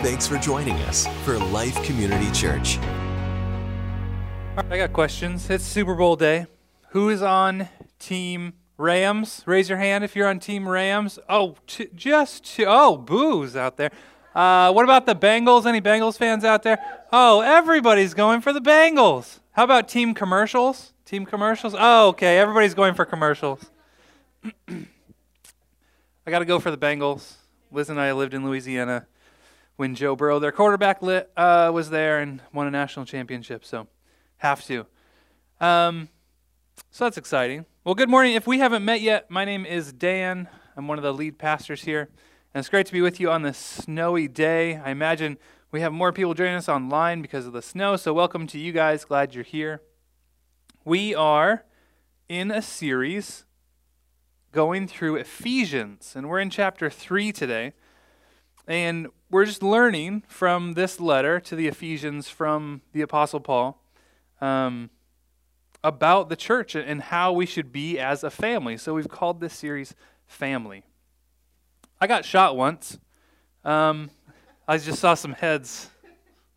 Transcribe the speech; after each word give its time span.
Thanks 0.00 0.28
for 0.28 0.38
joining 0.38 0.76
us 0.82 1.08
for 1.24 1.36
Life 1.38 1.82
Community 1.82 2.30
Church. 2.30 2.78
I 4.56 4.76
got 4.76 4.92
questions. 4.92 5.50
It's 5.50 5.64
Super 5.64 5.96
Bowl 5.96 6.14
day. 6.14 6.46
Who 6.90 7.08
is 7.08 7.20
on 7.20 7.68
Team 7.98 8.52
Rams? 8.76 9.42
Raise 9.44 9.68
your 9.68 9.78
hand 9.78 10.04
if 10.04 10.14
you're 10.14 10.28
on 10.28 10.38
Team 10.38 10.68
Rams. 10.68 11.18
Oh, 11.28 11.56
t- 11.66 11.88
just 11.96 12.44
two. 12.44 12.64
Oh, 12.68 12.96
booze 12.96 13.56
out 13.56 13.76
there. 13.76 13.90
Uh, 14.36 14.70
what 14.70 14.84
about 14.84 15.04
the 15.04 15.16
Bengals? 15.16 15.66
Any 15.66 15.80
Bengals 15.80 16.16
fans 16.16 16.44
out 16.44 16.62
there? 16.62 16.78
Oh, 17.12 17.40
everybody's 17.40 18.14
going 18.14 18.40
for 18.40 18.52
the 18.52 18.60
Bengals. 18.60 19.40
How 19.50 19.64
about 19.64 19.88
team 19.88 20.14
commercials? 20.14 20.92
Team 21.06 21.26
commercials? 21.26 21.74
Oh, 21.76 22.10
okay. 22.10 22.38
Everybody's 22.38 22.74
going 22.74 22.94
for 22.94 23.04
commercials. 23.04 23.68
I 24.68 26.30
got 26.30 26.38
to 26.38 26.44
go 26.44 26.60
for 26.60 26.70
the 26.70 26.78
Bengals. 26.78 27.32
Liz 27.72 27.90
and 27.90 28.00
I 28.00 28.12
lived 28.12 28.32
in 28.32 28.44
Louisiana 28.46 29.08
when 29.78 29.94
Joe 29.94 30.16
Burrow, 30.16 30.40
their 30.40 30.50
quarterback, 30.50 31.02
lit, 31.02 31.30
uh, 31.36 31.70
was 31.72 31.88
there 31.88 32.18
and 32.18 32.42
won 32.52 32.66
a 32.66 32.70
national 32.70 33.06
championship. 33.06 33.64
So, 33.64 33.86
have 34.38 34.64
to. 34.64 34.86
Um, 35.60 36.08
so 36.90 37.04
that's 37.04 37.16
exciting. 37.16 37.64
Well, 37.84 37.94
good 37.94 38.08
morning. 38.08 38.34
If 38.34 38.44
we 38.44 38.58
haven't 38.58 38.84
met 38.84 39.00
yet, 39.00 39.30
my 39.30 39.44
name 39.44 39.64
is 39.64 39.92
Dan. 39.92 40.48
I'm 40.76 40.88
one 40.88 40.98
of 40.98 41.04
the 41.04 41.14
lead 41.14 41.38
pastors 41.38 41.84
here. 41.84 42.08
And 42.52 42.58
it's 42.58 42.68
great 42.68 42.86
to 42.86 42.92
be 42.92 43.00
with 43.00 43.20
you 43.20 43.30
on 43.30 43.42
this 43.42 43.56
snowy 43.56 44.26
day. 44.26 44.78
I 44.78 44.90
imagine 44.90 45.38
we 45.70 45.80
have 45.80 45.92
more 45.92 46.12
people 46.12 46.34
joining 46.34 46.56
us 46.56 46.68
online 46.68 47.22
because 47.22 47.46
of 47.46 47.52
the 47.52 47.62
snow. 47.62 47.94
So, 47.94 48.12
welcome 48.12 48.48
to 48.48 48.58
you 48.58 48.72
guys. 48.72 49.04
Glad 49.04 49.32
you're 49.32 49.44
here. 49.44 49.82
We 50.84 51.14
are 51.14 51.64
in 52.28 52.50
a 52.50 52.62
series 52.62 53.44
going 54.50 54.88
through 54.88 55.16
Ephesians, 55.16 56.14
and 56.16 56.28
we're 56.28 56.40
in 56.40 56.50
chapter 56.50 56.90
3 56.90 57.30
today. 57.30 57.74
And 58.68 59.08
we're 59.30 59.46
just 59.46 59.62
learning 59.62 60.24
from 60.28 60.74
this 60.74 61.00
letter 61.00 61.40
to 61.40 61.56
the 61.56 61.68
Ephesians 61.68 62.28
from 62.28 62.82
the 62.92 63.00
Apostle 63.00 63.40
Paul 63.40 63.82
um, 64.42 64.90
about 65.82 66.28
the 66.28 66.36
church 66.36 66.74
and 66.74 67.00
how 67.00 67.32
we 67.32 67.46
should 67.46 67.72
be 67.72 67.98
as 67.98 68.22
a 68.22 68.28
family. 68.28 68.76
So 68.76 68.92
we've 68.92 69.08
called 69.08 69.40
this 69.40 69.54
series 69.54 69.94
Family. 70.26 70.84
I 71.98 72.06
got 72.06 72.26
shot 72.26 72.58
once. 72.58 72.98
Um, 73.64 74.10
I 74.68 74.76
just 74.76 74.98
saw 74.98 75.14
some 75.14 75.32
heads. 75.32 75.88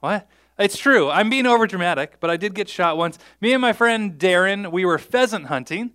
What? 0.01 0.27
It's 0.59 0.77
true. 0.77 1.09
I'm 1.09 1.29
being 1.29 1.47
over 1.47 1.65
dramatic, 1.65 2.19
but 2.19 2.29
I 2.29 2.35
did 2.35 2.53
get 2.53 2.67
shot 2.67 2.97
once. 2.97 3.17
Me 3.39 3.53
and 3.53 3.61
my 3.61 3.71
friend 3.71 4.19
Darren, 4.19 4.69
we 4.69 4.83
were 4.83 4.97
pheasant 4.97 5.45
hunting. 5.45 5.91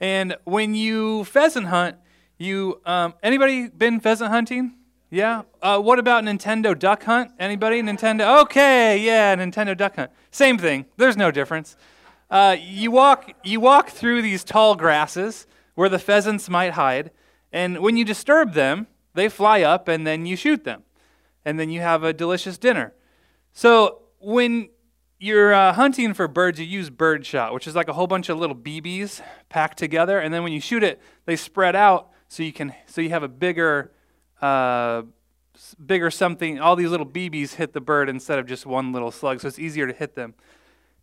And 0.00 0.36
when 0.42 0.74
you 0.74 1.22
pheasant 1.22 1.68
hunt, 1.68 1.98
you 2.36 2.80
um, 2.84 3.14
anybody 3.22 3.68
been 3.68 4.00
pheasant 4.00 4.32
hunting? 4.32 4.74
Yeah. 5.12 5.42
Uh, 5.60 5.78
what 5.78 5.98
about 5.98 6.24
Nintendo 6.24 6.76
Duck 6.76 7.02
Hunt? 7.02 7.32
Anybody? 7.38 7.82
Nintendo? 7.82 8.40
Okay, 8.44 8.96
yeah, 8.96 9.36
Nintendo 9.36 9.76
Duck 9.76 9.96
Hunt. 9.96 10.10
Same 10.30 10.56
thing. 10.56 10.86
There's 10.96 11.18
no 11.18 11.30
difference. 11.30 11.76
Uh, 12.30 12.56
you 12.58 12.90
walk 12.90 13.30
you 13.44 13.60
walk 13.60 13.90
through 13.90 14.22
these 14.22 14.42
tall 14.42 14.74
grasses 14.74 15.46
where 15.74 15.90
the 15.90 15.98
pheasants 15.98 16.48
might 16.48 16.72
hide, 16.72 17.10
and 17.52 17.80
when 17.80 17.98
you 17.98 18.06
disturb 18.06 18.54
them, 18.54 18.86
they 19.12 19.28
fly 19.28 19.60
up, 19.60 19.86
and 19.86 20.06
then 20.06 20.24
you 20.24 20.34
shoot 20.34 20.64
them, 20.64 20.82
and 21.44 21.60
then 21.60 21.68
you 21.68 21.82
have 21.82 22.02
a 22.02 22.14
delicious 22.14 22.56
dinner. 22.56 22.94
So 23.52 24.04
when 24.18 24.70
you're 25.18 25.52
uh, 25.52 25.74
hunting 25.74 26.14
for 26.14 26.26
birds, 26.26 26.58
you 26.58 26.64
use 26.64 26.88
bird 26.88 27.26
shot, 27.26 27.52
which 27.52 27.66
is 27.66 27.76
like 27.76 27.88
a 27.88 27.92
whole 27.92 28.06
bunch 28.06 28.30
of 28.30 28.38
little 28.38 28.56
BBs 28.56 29.20
packed 29.50 29.76
together, 29.76 30.18
and 30.18 30.32
then 30.32 30.42
when 30.42 30.54
you 30.54 30.60
shoot 30.60 30.82
it, 30.82 31.02
they 31.26 31.36
spread 31.36 31.76
out 31.76 32.08
so 32.28 32.42
you 32.42 32.52
can 32.54 32.72
so 32.86 33.02
you 33.02 33.10
have 33.10 33.22
a 33.22 33.28
bigger 33.28 33.92
uh, 34.42 35.02
bigger 35.84 36.10
something, 36.10 36.60
all 36.60 36.76
these 36.76 36.90
little 36.90 37.06
BBs 37.06 37.54
hit 37.54 37.72
the 37.72 37.80
bird 37.80 38.08
instead 38.08 38.38
of 38.38 38.46
just 38.46 38.66
one 38.66 38.92
little 38.92 39.10
slug, 39.10 39.40
so 39.40 39.48
it's 39.48 39.58
easier 39.58 39.86
to 39.86 39.92
hit 39.92 40.14
them. 40.14 40.34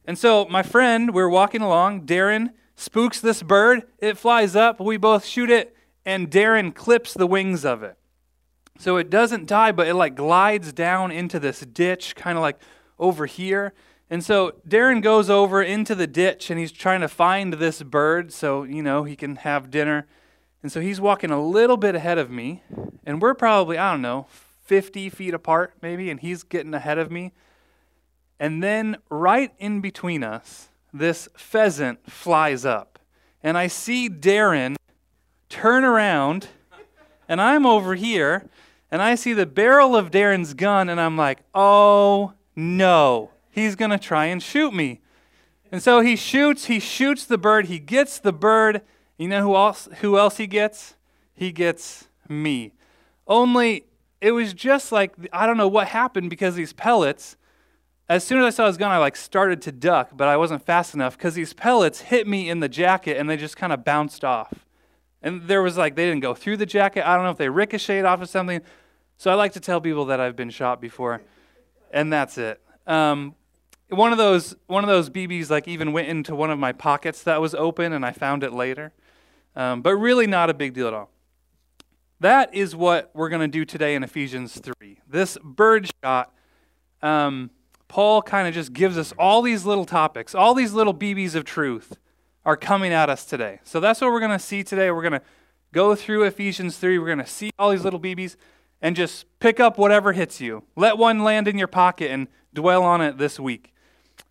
And 0.05 0.17
so 0.17 0.45
my 0.45 0.61
friend, 0.61 1.13
we're 1.13 1.29
walking 1.29 1.61
along, 1.61 2.05
Darren 2.05 2.49
spooks 2.75 3.19
this 3.19 3.41
bird, 3.41 3.83
it 3.99 4.17
flies 4.17 4.55
up, 4.55 4.79
we 4.79 4.97
both 4.97 5.25
shoot 5.25 5.49
it, 5.49 5.75
and 6.05 6.29
Darren 6.29 6.73
clips 6.73 7.13
the 7.13 7.27
wings 7.27 7.65
of 7.65 7.83
it. 7.83 7.97
So 8.77 8.97
it 8.97 9.09
doesn't 9.09 9.45
die, 9.45 9.71
but 9.71 9.87
it 9.87 9.95
like 9.95 10.15
glides 10.15 10.71
down 10.71 11.11
into 11.11 11.39
this 11.39 11.59
ditch, 11.59 12.15
kind 12.15 12.37
of 12.37 12.41
like 12.41 12.59
over 12.97 13.25
here. 13.25 13.73
And 14.09 14.23
so 14.23 14.53
Darren 14.67 15.01
goes 15.01 15.29
over 15.29 15.61
into 15.61 15.93
the 15.93 16.07
ditch 16.07 16.49
and 16.49 16.59
he's 16.59 16.71
trying 16.71 17.01
to 17.01 17.07
find 17.07 17.53
this 17.53 17.83
bird 17.83 18.31
so, 18.31 18.63
you 18.63 18.81
know, 18.81 19.03
he 19.03 19.15
can 19.15 19.35
have 19.37 19.69
dinner. 19.69 20.07
And 20.61 20.71
so 20.71 20.81
he's 20.81 20.99
walking 20.99 21.31
a 21.31 21.41
little 21.41 21.77
bit 21.77 21.95
ahead 21.95 22.17
of 22.17 22.29
me, 22.29 22.63
and 23.05 23.21
we're 23.21 23.33
probably, 23.33 23.77
I 23.77 23.91
don't 23.93 24.01
know, 24.01 24.27
50 24.65 25.09
feet 25.09 25.33
apart 25.33 25.73
maybe, 25.81 26.09
and 26.09 26.19
he's 26.19 26.43
getting 26.43 26.73
ahead 26.73 26.97
of 26.97 27.09
me. 27.09 27.31
And 28.39 28.61
then 28.61 28.97
right 29.09 29.53
in 29.57 29.81
between 29.81 30.23
us, 30.23 30.69
this 30.93 31.29
pheasant 31.35 32.09
flies 32.09 32.65
up. 32.65 32.99
And 33.41 33.57
I 33.57 33.67
see 33.67 34.09
Darren 34.09 34.75
turn 35.49 35.83
around, 35.83 36.47
and 37.27 37.41
I'm 37.41 37.65
over 37.65 37.95
here, 37.95 38.49
and 38.91 39.01
I 39.01 39.15
see 39.15 39.33
the 39.33 39.45
barrel 39.45 39.95
of 39.95 40.11
Darren's 40.11 40.53
gun, 40.53 40.89
and 40.89 40.99
I'm 40.99 41.17
like, 41.17 41.39
oh 41.53 42.33
no, 42.55 43.31
he's 43.49 43.75
going 43.75 43.91
to 43.91 43.97
try 43.97 44.25
and 44.25 44.43
shoot 44.43 44.73
me. 44.73 45.01
And 45.71 45.81
so 45.81 46.01
he 46.01 46.15
shoots, 46.15 46.65
he 46.65 46.79
shoots 46.79 47.25
the 47.25 47.37
bird, 47.37 47.67
he 47.67 47.79
gets 47.79 48.19
the 48.19 48.33
bird 48.33 48.81
you 49.19 49.27
know 49.27 49.43
who 49.43 49.55
else, 49.55 49.89
who 49.99 50.17
else 50.17 50.37
he 50.37 50.47
gets? 50.47 50.95
He 51.35 51.51
gets 51.51 52.07
me. 52.27 52.73
Only 53.27 53.85
it 54.21 54.31
was 54.31 54.53
just 54.53 54.91
like, 54.91 55.13
I 55.31 55.45
don't 55.45 55.57
know 55.57 55.67
what 55.67 55.87
happened 55.89 56.29
because 56.29 56.55
these 56.55 56.73
pellets, 56.73 57.35
as 58.07 58.23
soon 58.23 58.39
as 58.39 58.45
I 58.45 58.49
saw 58.49 58.67
his 58.67 58.77
gun, 58.77 58.91
I 58.91 58.97
like 58.97 59.17
started 59.17 59.61
to 59.63 59.73
duck, 59.73 60.11
but 60.15 60.27
I 60.29 60.37
wasn't 60.37 60.65
fast 60.65 60.93
enough 60.93 61.17
because 61.17 61.35
these 61.35 61.53
pellets 61.53 62.01
hit 62.01 62.27
me 62.27 62.49
in 62.49 62.61
the 62.61 62.69
jacket 62.69 63.17
and 63.17 63.29
they 63.29 63.37
just 63.37 63.57
kind 63.57 63.73
of 63.73 63.83
bounced 63.83 64.23
off. 64.23 64.65
And 65.21 65.43
there 65.43 65.61
was 65.61 65.77
like, 65.77 65.95
they 65.95 66.05
didn't 66.05 66.21
go 66.21 66.33
through 66.33 66.57
the 66.57 66.65
jacket. 66.65 67.07
I 67.07 67.15
don't 67.15 67.25
know 67.25 67.31
if 67.31 67.37
they 67.37 67.49
ricocheted 67.49 68.05
off 68.05 68.21
of 68.21 68.29
something. 68.29 68.61
So 69.17 69.29
I 69.29 69.33
like 69.33 69.51
to 69.53 69.59
tell 69.59 69.81
people 69.81 70.05
that 70.05 70.21
I've 70.21 70.37
been 70.37 70.49
shot 70.49 70.79
before, 70.79 71.21
and 71.91 72.11
that's 72.11 72.37
it. 72.37 72.61
Um, 72.87 73.35
one 73.89 74.13
of 74.13 74.17
those 74.17 74.55
one 74.67 74.81
of 74.85 74.87
those 74.87 75.09
BBs 75.09 75.49
like 75.49 75.67
even 75.67 75.91
went 75.91 76.07
into 76.07 76.33
one 76.33 76.49
of 76.51 76.57
my 76.57 76.71
pockets 76.71 77.23
that 77.23 77.41
was 77.41 77.53
open, 77.53 77.91
and 77.91 78.05
I 78.05 78.13
found 78.13 78.45
it 78.45 78.53
later 78.53 78.93
um, 79.55 79.81
but 79.81 79.95
really 79.95 80.27
not 80.27 80.49
a 80.49 80.53
big 80.53 80.73
deal 80.73 80.87
at 80.87 80.93
all. 80.93 81.09
That 82.21 82.53
is 82.53 82.75
what 82.75 83.11
we're 83.13 83.29
going 83.29 83.41
to 83.41 83.47
do 83.47 83.63
today 83.63 83.95
in 83.95 84.03
Ephesians 84.03 84.59
3. 84.59 84.99
This 85.07 85.37
bird 85.41 85.89
shot, 86.03 86.33
um, 87.01 87.49
Paul 87.87 88.21
kind 88.21 88.47
of 88.47 88.53
just 88.53 88.73
gives 88.73 88.97
us 88.97 89.13
all 89.17 89.41
these 89.41 89.65
little 89.65 89.85
topics, 89.85 90.35
all 90.35 90.53
these 90.53 90.73
little 90.73 90.93
BBs 90.93 91.35
of 91.35 91.45
truth 91.45 91.97
are 92.45 92.57
coming 92.57 92.91
at 92.91 93.09
us 93.09 93.25
today. 93.25 93.59
So 93.63 93.79
that's 93.79 94.01
what 94.01 94.11
we're 94.11 94.19
going 94.19 94.31
to 94.31 94.39
see 94.39 94.63
today. 94.63 94.91
We're 94.91 95.01
going 95.01 95.13
to 95.13 95.21
go 95.71 95.95
through 95.95 96.23
Ephesians 96.23 96.77
3. 96.77 96.99
We're 96.99 97.05
going 97.05 97.19
to 97.19 97.25
see 97.25 97.51
all 97.57 97.69
these 97.69 97.83
little 97.83 97.99
BBs 97.99 98.35
and 98.81 98.95
just 98.95 99.25
pick 99.39 99.59
up 99.59 99.77
whatever 99.77 100.11
hits 100.11 100.41
you. 100.41 100.63
Let 100.75 100.97
one 100.97 101.23
land 101.23 101.47
in 101.47 101.57
your 101.57 101.67
pocket 101.67 102.11
and 102.11 102.27
dwell 102.53 102.83
on 102.83 103.01
it 103.01 103.17
this 103.17 103.39
week. 103.39 103.73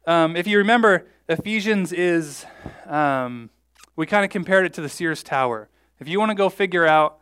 Um, 0.07 0.37
if 0.37 0.47
you 0.47 0.59
remember, 0.59 1.07
Ephesians 1.29 1.93
is. 1.93 2.45
Um, 2.87 3.51
we 3.99 4.07
kind 4.07 4.25
of 4.25 4.31
compared 4.31 4.65
it 4.65 4.73
to 4.75 4.81
the 4.81 4.89
Sears 4.89 5.25
Tower. 5.25 5.69
If 5.99 6.07
you 6.07 6.21
want 6.21 6.31
to 6.31 6.37
go 6.37 6.49
figure 6.49 6.87
out 6.87 7.19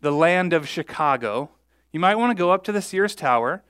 the 0.00 0.10
land 0.10 0.52
of 0.52 0.66
Chicago, 0.66 1.50
you 1.92 2.00
might 2.00 2.16
want 2.16 2.32
to 2.32 2.34
go 2.34 2.50
up 2.50 2.64
to 2.64 2.72
the 2.72 2.82
Sears 2.82 3.14
Tower, 3.14 3.62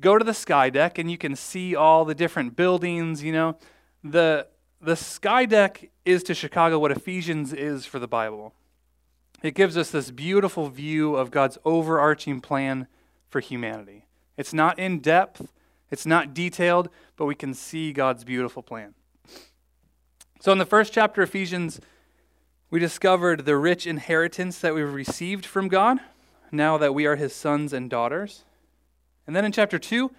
go 0.00 0.16
to 0.16 0.24
the 0.24 0.32
sky 0.32 0.70
deck, 0.70 0.96
and 0.98 1.10
you 1.10 1.18
can 1.18 1.34
see 1.34 1.74
all 1.74 2.04
the 2.04 2.14
different 2.14 2.54
buildings. 2.54 3.24
You 3.24 3.32
know, 3.32 3.58
the 4.04 4.46
the 4.80 4.94
sky 4.94 5.44
deck 5.44 5.90
is 6.04 6.22
to 6.22 6.34
Chicago 6.34 6.78
what 6.78 6.92
Ephesians 6.92 7.52
is 7.52 7.84
for 7.84 7.98
the 7.98 8.06
Bible. 8.06 8.54
It 9.42 9.56
gives 9.56 9.76
us 9.76 9.90
this 9.90 10.12
beautiful 10.12 10.68
view 10.68 11.16
of 11.16 11.32
God's 11.32 11.58
overarching 11.64 12.40
plan 12.40 12.86
for 13.28 13.40
humanity. 13.40 14.06
It's 14.36 14.54
not 14.54 14.78
in 14.78 15.00
depth, 15.00 15.50
it's 15.90 16.06
not 16.06 16.32
detailed, 16.32 16.90
but 17.16 17.24
we 17.24 17.34
can 17.34 17.54
see 17.54 17.92
God's 17.92 18.22
beautiful 18.22 18.62
plan. 18.62 18.94
So, 20.40 20.52
in 20.52 20.58
the 20.58 20.66
first 20.66 20.92
chapter 20.92 21.22
of 21.22 21.28
Ephesians, 21.28 21.80
we 22.70 22.78
discovered 22.78 23.44
the 23.44 23.56
rich 23.56 23.86
inheritance 23.86 24.58
that 24.58 24.74
we've 24.74 24.92
received 24.92 25.46
from 25.46 25.68
God 25.68 25.98
now 26.52 26.76
that 26.76 26.94
we 26.94 27.06
are 27.06 27.16
his 27.16 27.34
sons 27.34 27.72
and 27.72 27.88
daughters. 27.88 28.44
And 29.26 29.34
then 29.34 29.44
in 29.44 29.52
chapter 29.52 29.78
2, 29.78 30.10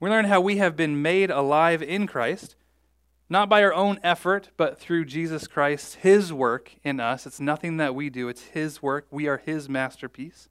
we 0.00 0.10
learn 0.10 0.26
how 0.26 0.40
we 0.40 0.58
have 0.58 0.76
been 0.76 1.00
made 1.00 1.30
alive 1.30 1.82
in 1.82 2.06
Christ, 2.06 2.56
not 3.30 3.48
by 3.48 3.62
our 3.62 3.72
own 3.72 3.98
effort, 4.02 4.50
but 4.56 4.78
through 4.78 5.06
Jesus 5.06 5.46
Christ, 5.46 5.96
his 5.96 6.32
work 6.32 6.72
in 6.82 7.00
us. 7.00 7.26
It's 7.26 7.40
nothing 7.40 7.78
that 7.78 7.94
we 7.94 8.10
do, 8.10 8.28
it's 8.28 8.42
his 8.42 8.82
work. 8.82 9.06
We 9.10 9.26
are 9.26 9.38
his 9.38 9.68
masterpiece. 9.68 10.48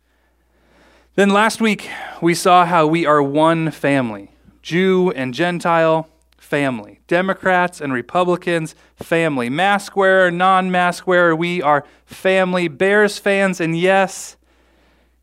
Then 1.16 1.30
last 1.30 1.62
week, 1.62 1.88
we 2.20 2.34
saw 2.34 2.66
how 2.66 2.88
we 2.88 3.06
are 3.06 3.22
one 3.22 3.70
family 3.70 4.32
Jew 4.64 5.12
and 5.12 5.34
Gentile, 5.34 6.08
family. 6.44 7.00
Democrats 7.08 7.82
and 7.82 7.94
Republicans, 7.94 8.76
family. 8.96 9.50
Mask 9.50 9.96
wearer, 9.96 10.30
non 10.30 10.70
mask 10.70 11.08
wearer, 11.08 11.36
we 11.36 11.62
are 11.62 11.86
family. 12.06 12.68
Bears 12.68 13.18
fans, 13.18 13.60
and 13.60 13.78
yes, 13.78 14.36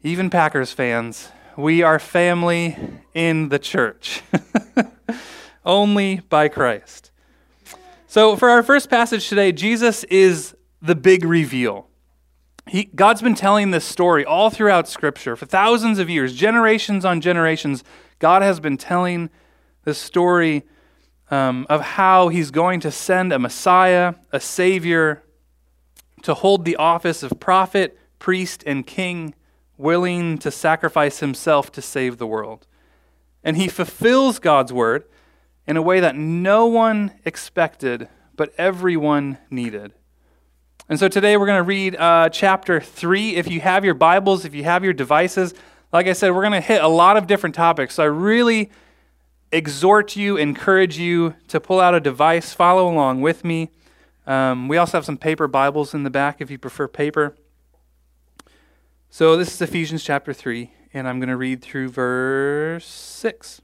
even 0.03 0.31
Packers 0.31 0.73
fans, 0.73 1.29
we 1.57 1.83
are 1.83 1.99
family 1.99 2.77
in 3.15 3.51
the 3.51 3.59
church, 3.59 4.23
only 5.65 6.21
by 6.29 6.49
Christ. 6.49 7.11
So, 8.07 8.35
for 8.35 8.49
our 8.49 8.63
first 8.63 8.91
passage 8.91 9.29
today, 9.29 9.53
Jesus 9.53 10.05
is 10.05 10.57
the 10.83 10.97
big 10.97 11.25
reveal. 11.25 11.87
He, 12.67 12.85
God's 12.85 13.23
been 13.23 13.35
telling 13.35 13.71
this 13.71 13.85
story 13.85 14.25
all 14.25 14.49
throughout 14.49 14.89
Scripture 14.89 15.37
for 15.37 15.47
thousands 15.47 15.99
of 15.99 16.09
years, 16.09 16.35
generations 16.35 17.05
on 17.05 17.21
generations. 17.21 17.85
God 18.19 18.43
has 18.43 18.59
been 18.59 18.77
telling 18.77 19.29
this 19.85 19.99
story 19.99 20.65
um, 21.31 21.67
of 21.69 21.81
how 21.81 22.29
He's 22.29 22.51
going 22.51 22.81
to 22.81 22.91
send 22.91 23.33
a 23.33 23.39
Messiah, 23.39 24.15
a 24.33 24.41
Savior, 24.41 25.23
to 26.23 26.35
hold 26.35 26.65
the 26.65 26.77
office 26.77 27.23
of 27.23 27.39
prophet, 27.41 27.99
priest, 28.19 28.63
and 28.67 28.87
king, 28.87 29.35
willing 29.79 30.39
to 30.39 30.51
sacrifice 30.51 31.21
Himself 31.21 31.73
to 31.73 31.83
save 31.83 32.19
the 32.19 32.27
world. 32.27 32.67
And 33.43 33.57
He 33.57 33.69
fulfills 33.69 34.39
God's 34.39 34.73
word 34.73 35.05
in 35.67 35.77
a 35.77 35.83
way 35.83 36.01
that 36.01 36.17
no 36.17 36.67
one 36.67 37.13
expected, 37.25 38.09
but 38.37 38.53
everyone 38.59 39.39
needed. 39.51 39.93
And 40.89 40.99
so 40.99 41.07
today 41.07 41.37
we're 41.37 41.47
going 41.47 41.59
to 41.59 41.63
read 41.63 41.95
uh, 41.95 42.29
chapter 42.31 42.81
3. 42.81 43.37
If 43.37 43.49
you 43.49 43.61
have 43.61 43.85
your 43.85 43.95
Bibles, 43.95 44.45
if 44.45 44.57
you 44.57 44.65
have 44.65 44.83
your 44.83 44.93
devices, 44.93 45.55
like 45.93 46.09
I 46.09 46.13
said, 46.15 46.35
we're 46.35 46.43
going 46.43 46.53
to 46.53 46.61
hit 46.61 46.83
a 46.83 46.89
lot 46.89 47.17
of 47.17 47.29
different 47.29 47.55
topics. 47.55 47.95
So 47.95 48.03
I 48.03 48.07
really 48.07 48.71
exhort 49.53 50.17
you, 50.17 50.37
encourage 50.37 50.99
you 50.99 51.35
to 51.49 51.61
pull 51.61 51.81
out 51.81 51.95
a 51.95 52.01
device, 52.01 52.53
follow 52.53 52.89
along 52.89 53.21
with 53.21 53.45
me. 53.45 53.71
Um, 54.27 54.69
we 54.69 54.77
also 54.77 54.97
have 54.97 55.05
some 55.05 55.17
paper 55.17 55.49
Bibles 55.49 55.95
in 55.95 56.05
the 56.05 56.11
back 56.11 56.41
if 56.41 56.51
you 56.51 56.59
prefer 56.59 56.87
paper. 56.87 57.37
So 59.09 59.37
this 59.37 59.53
is 59.53 59.61
Ephesians 59.61 60.05
chapter 60.05 60.33
3, 60.33 60.71
and 60.95 61.09
I'm 61.09 61.19
going 61.19 61.31
to 61.31 61.37
read 61.37 61.63
through 61.63 61.89
verse 61.89 62.87
6. 62.87 63.61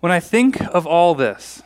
When 0.00 0.12
I 0.12 0.20
think 0.20 0.60
of 0.60 0.86
all 0.86 1.14
this, 1.14 1.62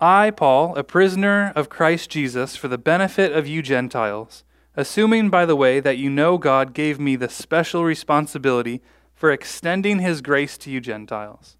I, 0.00 0.30
Paul, 0.30 0.76
a 0.76 0.84
prisoner 0.84 1.52
of 1.56 1.68
Christ 1.68 2.10
Jesus, 2.10 2.54
for 2.54 2.68
the 2.68 2.78
benefit 2.78 3.32
of 3.32 3.48
you 3.48 3.62
Gentiles, 3.62 4.44
assuming, 4.76 5.28
by 5.28 5.44
the 5.44 5.56
way, 5.56 5.80
that 5.80 5.98
you 5.98 6.08
know 6.08 6.38
God 6.38 6.72
gave 6.72 7.00
me 7.00 7.16
the 7.16 7.28
special 7.28 7.84
responsibility 7.84 8.80
for 9.12 9.32
extending 9.32 9.98
his 9.98 10.20
grace 10.20 10.56
to 10.58 10.70
you 10.70 10.80
Gentiles. 10.80 11.56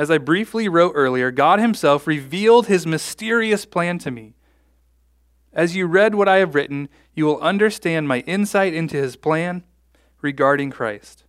As 0.00 0.10
I 0.10 0.16
briefly 0.16 0.66
wrote 0.66 0.92
earlier, 0.94 1.30
God 1.30 1.58
himself 1.60 2.06
revealed 2.06 2.68
his 2.68 2.86
mysterious 2.86 3.66
plan 3.66 3.98
to 3.98 4.10
me. 4.10 4.32
As 5.52 5.76
you 5.76 5.86
read 5.86 6.14
what 6.14 6.26
I 6.26 6.38
have 6.38 6.54
written, 6.54 6.88
you 7.12 7.26
will 7.26 7.38
understand 7.42 8.08
my 8.08 8.20
insight 8.20 8.72
into 8.72 8.96
his 8.96 9.16
plan 9.16 9.62
regarding 10.22 10.70
Christ. 10.70 11.24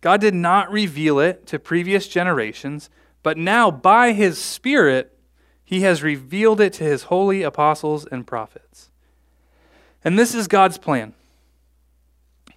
God 0.00 0.20
did 0.20 0.34
not 0.34 0.68
reveal 0.68 1.20
it 1.20 1.46
to 1.46 1.60
previous 1.60 2.08
generations, 2.08 2.90
but 3.22 3.38
now 3.38 3.70
by 3.70 4.10
his 4.10 4.36
Spirit, 4.36 5.16
he 5.64 5.82
has 5.82 6.02
revealed 6.02 6.60
it 6.60 6.72
to 6.72 6.82
his 6.82 7.04
holy 7.04 7.44
apostles 7.44 8.04
and 8.10 8.26
prophets. 8.26 8.90
And 10.04 10.18
this 10.18 10.34
is 10.34 10.48
God's 10.48 10.76
plan. 10.76 11.14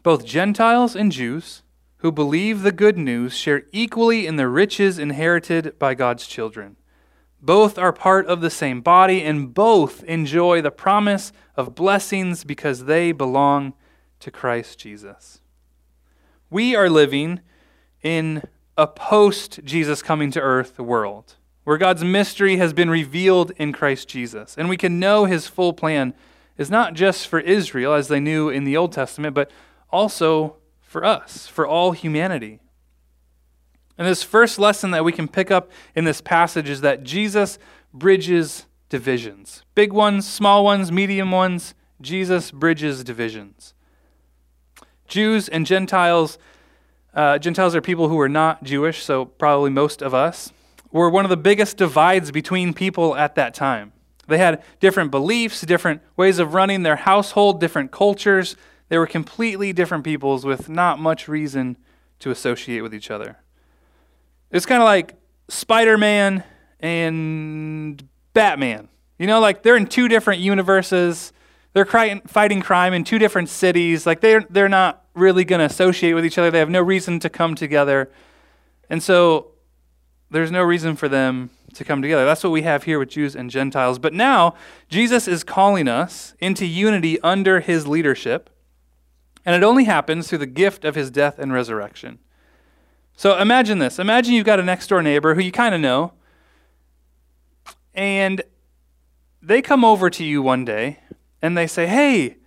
Both 0.01 0.25
Gentiles 0.25 0.95
and 0.95 1.11
Jews 1.11 1.61
who 2.05 2.11
believe 2.11 2.61
the 2.61 2.71
good 2.71 2.99
news 2.99 3.35
share 3.35 3.63
equally 3.71 4.27
in 4.27 4.35
the 4.35 4.47
riches 4.47 4.99
inherited 4.99 5.73
by 5.79 5.95
God's 5.95 6.27
children. 6.27 6.75
Both 7.41 7.79
are 7.79 7.91
part 7.91 8.27
of 8.27 8.41
the 8.41 8.51
same 8.51 8.81
body, 8.81 9.23
and 9.23 9.51
both 9.51 10.03
enjoy 10.03 10.61
the 10.61 10.69
promise 10.69 11.31
of 11.57 11.73
blessings 11.73 12.43
because 12.43 12.85
they 12.85 13.11
belong 13.11 13.73
to 14.19 14.29
Christ 14.29 14.77
Jesus. 14.77 15.41
We 16.51 16.75
are 16.75 16.91
living 16.91 17.39
in 18.03 18.43
a 18.77 18.85
post 18.85 19.61
Jesus 19.63 20.03
coming 20.03 20.29
to 20.29 20.39
earth 20.39 20.77
world 20.77 21.37
where 21.63 21.79
God's 21.79 22.03
mystery 22.03 22.57
has 22.57 22.71
been 22.71 22.91
revealed 22.91 23.51
in 23.57 23.73
Christ 23.73 24.07
Jesus. 24.07 24.53
And 24.59 24.69
we 24.69 24.77
can 24.77 24.99
know 24.99 25.25
his 25.25 25.47
full 25.47 25.73
plan 25.73 26.13
is 26.55 26.69
not 26.69 26.93
just 26.93 27.27
for 27.27 27.39
Israel, 27.39 27.93
as 27.93 28.09
they 28.09 28.19
knew 28.19 28.47
in 28.49 28.63
the 28.63 28.77
Old 28.77 28.91
Testament, 28.91 29.33
but 29.33 29.49
also 29.89 30.57
for 30.95 31.03
us, 31.03 31.45
for 31.45 31.67
all 31.67 31.91
humanity. 31.91 32.61
And 33.97 34.07
this 34.07 34.23
first 34.23 34.57
lesson 34.57 34.91
that 34.91 35.03
we 35.03 35.11
can 35.11 35.27
pick 35.27 35.51
up 35.51 35.69
in 35.93 36.05
this 36.05 36.21
passage 36.21 36.69
is 36.69 36.79
that 36.79 37.03
Jesus 37.03 37.59
bridges 37.93 38.65
divisions 38.87 39.63
big 39.75 39.91
ones, 39.91 40.25
small 40.25 40.63
ones, 40.63 40.93
medium 40.93 41.31
ones. 41.31 41.73
Jesus 41.99 42.49
bridges 42.49 43.03
divisions. 43.03 43.73
Jews 45.05 45.49
and 45.49 45.65
Gentiles, 45.65 46.37
uh, 47.13 47.39
Gentiles 47.39 47.75
are 47.75 47.81
people 47.81 48.07
who 48.07 48.19
are 48.21 48.29
not 48.29 48.63
Jewish, 48.63 49.03
so 49.03 49.25
probably 49.25 49.71
most 49.71 50.01
of 50.01 50.13
us, 50.13 50.53
were 50.93 51.09
one 51.09 51.25
of 51.25 51.29
the 51.29 51.35
biggest 51.35 51.75
divides 51.75 52.31
between 52.31 52.73
people 52.73 53.17
at 53.17 53.35
that 53.35 53.53
time. 53.53 53.91
They 54.27 54.37
had 54.37 54.63
different 54.79 55.11
beliefs, 55.11 55.59
different 55.59 56.01
ways 56.15 56.39
of 56.39 56.53
running 56.53 56.83
their 56.83 56.95
household, 56.95 57.59
different 57.59 57.91
cultures. 57.91 58.55
They 58.89 58.97
were 58.97 59.07
completely 59.07 59.73
different 59.73 60.03
peoples 60.03 60.45
with 60.45 60.69
not 60.69 60.99
much 60.99 61.27
reason 61.27 61.77
to 62.19 62.31
associate 62.31 62.81
with 62.81 62.93
each 62.93 63.11
other. 63.11 63.37
It's 64.51 64.65
kind 64.65 64.81
of 64.81 64.85
like 64.85 65.15
Spider 65.47 65.97
Man 65.97 66.43
and 66.79 68.07
Batman. 68.33 68.89
You 69.17 69.27
know, 69.27 69.39
like 69.39 69.63
they're 69.63 69.77
in 69.77 69.87
two 69.87 70.07
different 70.07 70.41
universes. 70.41 71.31
They're 71.73 71.85
cry- 71.85 72.21
fighting 72.27 72.61
crime 72.61 72.93
in 72.93 73.03
two 73.03 73.19
different 73.19 73.49
cities. 73.49 74.05
Like 74.05 74.21
they're 74.21 74.45
they're 74.49 74.69
not 74.69 75.03
really 75.13 75.45
going 75.45 75.59
to 75.59 75.65
associate 75.65 76.13
with 76.13 76.25
each 76.25 76.37
other. 76.37 76.51
They 76.51 76.59
have 76.59 76.69
no 76.69 76.81
reason 76.81 77.19
to 77.21 77.29
come 77.29 77.55
together, 77.55 78.11
and 78.89 79.01
so 79.01 79.51
there's 80.29 80.51
no 80.51 80.63
reason 80.63 80.95
for 80.95 81.07
them 81.07 81.49
to 81.73 81.83
come 81.83 82.01
together. 82.01 82.25
That's 82.25 82.43
what 82.43 82.51
we 82.51 82.63
have 82.63 82.83
here 82.83 82.99
with 82.99 83.09
Jews 83.09 83.35
and 83.35 83.49
Gentiles. 83.49 83.99
But 83.99 84.13
now 84.13 84.55
Jesus 84.89 85.27
is 85.27 85.43
calling 85.43 85.87
us 85.87 86.33
into 86.39 86.65
unity 86.65 87.19
under 87.21 87.59
His 87.59 87.87
leadership, 87.87 88.49
and 89.45 89.55
it 89.55 89.63
only 89.63 89.83
happens 89.83 90.27
through 90.27 90.39
the 90.39 90.45
gift 90.45 90.83
of 90.83 90.95
His 90.95 91.11
death 91.11 91.39
and 91.39 91.53
resurrection. 91.53 92.19
So 93.15 93.37
imagine 93.37 93.79
this. 93.79 93.99
Imagine 93.99 94.33
you've 94.33 94.45
got 94.45 94.59
a 94.59 94.63
next 94.63 94.87
door 94.87 95.01
neighbor 95.01 95.35
who 95.35 95.41
you 95.41 95.51
kind 95.51 95.73
of 95.73 95.81
know, 95.81 96.13
and 97.93 98.41
they 99.41 99.61
come 99.61 99.85
over 99.85 100.09
to 100.09 100.23
you 100.23 100.41
one 100.41 100.65
day 100.65 100.99
and 101.41 101.57
they 101.57 101.67
say, 101.67 101.87
Hey, 101.87 102.37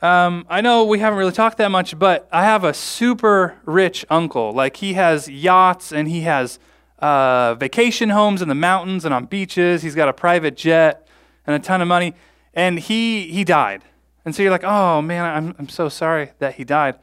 um, 0.00 0.44
I 0.48 0.60
know 0.60 0.84
we 0.84 0.98
haven't 0.98 1.18
really 1.18 1.32
talked 1.32 1.58
that 1.58 1.70
much, 1.70 1.98
but 1.98 2.28
I 2.30 2.44
have 2.44 2.62
a 2.62 2.74
super 2.74 3.56
rich 3.64 4.04
uncle. 4.10 4.52
Like, 4.52 4.76
he 4.76 4.94
has 4.94 5.28
yachts 5.28 5.92
and 5.92 6.08
he 6.08 6.22
has 6.22 6.58
uh, 6.98 7.54
vacation 7.54 8.10
homes 8.10 8.42
in 8.42 8.48
the 8.48 8.54
mountains 8.54 9.04
and 9.04 9.14
on 9.14 9.26
beaches. 9.26 9.82
He's 9.82 9.94
got 9.94 10.08
a 10.08 10.12
private 10.12 10.56
jet 10.56 11.08
and 11.46 11.56
a 11.56 11.58
ton 11.58 11.80
of 11.80 11.88
money. 11.88 12.14
And 12.52 12.78
he, 12.78 13.28
he 13.28 13.44
died. 13.44 13.82
And 14.24 14.34
so 14.34 14.42
you're 14.42 14.50
like, 14.50 14.64
oh 14.64 15.02
man, 15.02 15.24
I'm, 15.24 15.54
I'm 15.58 15.68
so 15.68 15.88
sorry 15.88 16.30
that 16.38 16.54
he 16.54 16.64
died. 16.64 16.96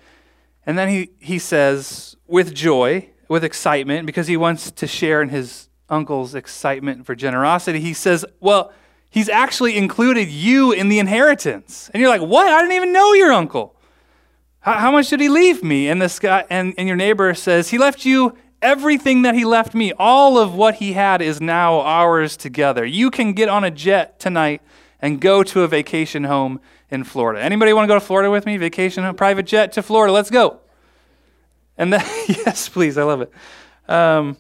And 0.65 0.77
then 0.77 0.89
he, 0.89 1.11
he 1.19 1.39
says, 1.39 2.15
with 2.27 2.53
joy, 2.53 3.09
with 3.27 3.43
excitement, 3.43 4.05
because 4.05 4.27
he 4.27 4.37
wants 4.37 4.71
to 4.71 4.87
share 4.87 5.21
in 5.21 5.29
his 5.29 5.69
uncle's 5.89 6.35
excitement 6.35 7.05
for 7.05 7.15
generosity, 7.15 7.79
he 7.79 7.93
says, 7.93 8.25
well, 8.39 8.71
He's 9.11 9.27
actually 9.27 9.75
included 9.75 10.29
you 10.29 10.71
in 10.71 10.87
the 10.87 10.97
inheritance. 10.97 11.91
And 11.93 11.99
you're 11.99 12.09
like, 12.09 12.21
what? 12.21 12.47
I 12.47 12.61
didn't 12.61 12.77
even 12.77 12.93
know 12.93 13.11
your 13.11 13.33
uncle. 13.33 13.75
How, 14.61 14.73
how, 14.73 14.91
much 14.91 15.09
did 15.09 15.19
he 15.19 15.27
leave 15.27 15.61
me? 15.61 15.89
And 15.89 16.01
this 16.01 16.17
guy 16.17 16.45
and, 16.49 16.73
and 16.77 16.87
your 16.87 16.95
neighbor 16.95 17.33
says, 17.33 17.69
He 17.69 17.77
left 17.77 18.05
you 18.05 18.37
everything 18.61 19.23
that 19.23 19.35
he 19.35 19.43
left 19.43 19.75
me. 19.75 19.91
All 19.91 20.37
of 20.37 20.55
what 20.55 20.75
he 20.75 20.93
had 20.93 21.21
is 21.21 21.41
now 21.41 21.81
ours 21.81 22.37
together. 22.37 22.85
You 22.85 23.11
can 23.11 23.33
get 23.33 23.49
on 23.49 23.65
a 23.65 23.71
jet 23.71 24.17
tonight 24.17 24.61
and 25.01 25.19
go 25.19 25.43
to 25.43 25.63
a 25.63 25.67
vacation 25.67 26.23
home 26.23 26.61
in 26.91 27.03
Florida. 27.03 27.41
Anybody 27.41 27.74
want 27.74 27.86
to 27.86 27.88
go 27.88 27.95
to 27.95 28.05
Florida 28.05 28.29
with 28.29 28.45
me? 28.45 28.57
Vacation 28.57 29.03
home, 29.03 29.15
private 29.15 29.45
jet 29.45 29.71
to 29.74 29.81
Florida. 29.81 30.13
Let's 30.13 30.29
go. 30.29 30.60
And 31.77 31.93
then, 31.93 32.05
yes, 32.27 32.69
please, 32.69 32.98
I 32.98 33.03
love 33.03 33.21
it. 33.21 33.31
Um, 33.88 34.38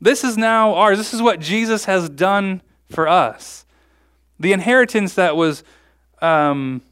this 0.00 0.24
is 0.24 0.36
now 0.36 0.74
ours. 0.74 0.98
This 0.98 1.14
is 1.14 1.22
what 1.22 1.40
Jesus 1.40 1.84
has 1.84 2.08
done 2.08 2.60
for 2.90 3.08
us. 3.08 3.64
The 4.38 4.52
inheritance 4.52 5.14
that 5.14 5.36
was 5.36 5.62
um, 6.20 6.82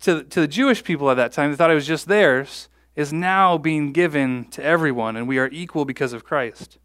to, 0.00 0.24
to 0.24 0.40
the 0.40 0.48
Jewish 0.48 0.82
people 0.82 1.10
at 1.10 1.14
that 1.14 1.32
time, 1.32 1.50
they 1.50 1.56
thought 1.56 1.70
it 1.70 1.74
was 1.74 1.86
just 1.86 2.06
theirs, 2.06 2.68
is 2.94 3.12
now 3.12 3.58
being 3.58 3.92
given 3.92 4.46
to 4.46 4.62
everyone, 4.62 5.16
and 5.16 5.28
we 5.28 5.38
are 5.38 5.48
equal 5.52 5.84
because 5.84 6.12
of 6.12 6.24
Christ. 6.24 6.78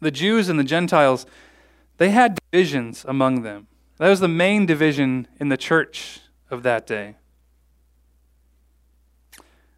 The 0.00 0.10
Jews 0.10 0.48
and 0.48 0.58
the 0.58 0.64
Gentiles, 0.64 1.26
they 1.96 2.10
had 2.10 2.38
divisions 2.50 3.04
among 3.08 3.42
them. 3.42 3.68
That 4.02 4.08
was 4.08 4.18
the 4.18 4.26
main 4.26 4.66
division 4.66 5.28
in 5.38 5.48
the 5.48 5.56
church 5.56 6.18
of 6.50 6.64
that 6.64 6.88
day. 6.88 7.14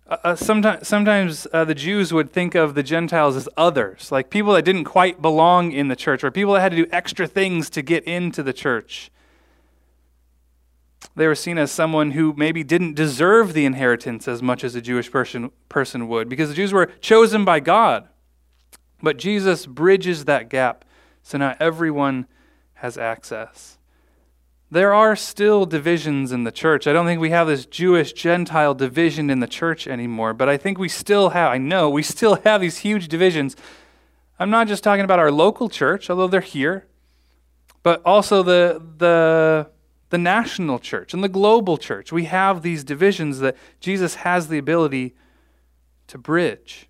Uh, 0.09 0.17
uh 0.25 0.35
sometimes 0.35 0.89
sometimes 0.89 1.47
uh, 1.53 1.67
the 1.67 1.75
Jews 1.75 2.11
would 2.11 2.33
think 2.33 2.55
of 2.55 2.75
the 2.75 2.83
Gentiles 2.83 3.37
as 3.37 3.51
others, 3.59 4.11
like 4.11 4.31
people 4.31 4.55
that 4.55 4.65
didn't 4.65 4.85
quite 4.85 5.21
belong 5.21 5.73
in 5.73 5.89
the 5.89 5.95
church, 5.95 6.25
or 6.25 6.31
people 6.31 6.55
that 6.55 6.63
had 6.63 6.71
to 6.71 6.77
do 6.79 6.87
extra 6.91 7.27
things 7.27 7.69
to 7.69 7.83
get 7.83 8.03
into 8.05 8.43
the 8.43 8.55
church. 8.55 9.11
They 11.15 11.27
were 11.27 11.35
seen 11.35 11.59
as 11.59 11.71
someone 11.71 12.13
who 12.13 12.33
maybe 12.35 12.65
didn't 12.65 12.95
deserve 12.95 13.53
the 13.53 13.67
inheritance 13.67 14.27
as 14.27 14.41
much 14.41 14.65
as 14.65 14.75
a 14.75 14.81
Jewish 14.81 15.11
person, 15.11 15.51
person 15.69 16.09
would, 16.09 16.31
because 16.31 16.49
the 16.49 16.55
Jews 16.55 16.73
were 16.73 16.87
chosen 17.03 17.45
by 17.45 17.61
God. 17.61 18.09
But 19.03 19.19
Jesus 19.19 19.67
bridges 19.67 20.25
that 20.25 20.49
gap, 20.49 20.87
so 21.23 21.37
now 21.37 21.57
everyone 21.61 22.27
has 22.77 22.97
access. 22.97 23.77
There 24.75 24.93
are 24.93 25.15
still 25.15 25.67
divisions 25.67 26.33
in 26.33 26.43
the 26.43 26.51
church. 26.51 26.89
I 26.89 26.93
don't 26.93 27.07
think 27.07 27.21
we 27.21 27.31
have 27.31 27.47
this 27.47 27.65
Jewish 27.65 28.13
Gentile 28.13 28.75
division 28.75 29.31
in 29.31 29.39
the 29.39 29.47
church 29.47 29.87
anymore, 29.87 30.35
but 30.35 30.49
I 30.49 30.57
think 30.57 30.81
we 30.81 30.89
still 30.89 31.29
have, 31.29 31.53
I 31.53 31.59
know, 31.59 31.89
we 31.89 32.03
still 32.03 32.35
have 32.45 32.61
these 32.61 32.79
huge 32.79 33.07
divisions. 33.07 33.55
I'm 34.37 34.51
not 34.51 34.67
just 34.67 34.83
talking 34.83 35.05
about 35.05 35.21
our 35.21 35.31
local 35.31 35.69
church, 35.69 36.11
although 36.11 36.27
they're 36.27 36.41
here, 36.41 36.89
but 37.85 38.03
also 38.05 38.43
the, 38.43 38.83
the, 38.99 39.71
the 40.11 40.19
national 40.19 40.81
church 40.81 41.15
and 41.15 41.23
the 41.23 41.29
global 41.29 41.79
church. 41.79 42.11
We 42.11 42.25
have 42.25 42.63
these 42.63 42.83
divisions 42.83 43.39
that 43.39 43.57
Jesus 43.79 44.17
has 44.17 44.49
the 44.49 44.59
ability 44.59 45.15
to 46.09 46.19
bridge. 46.19 46.89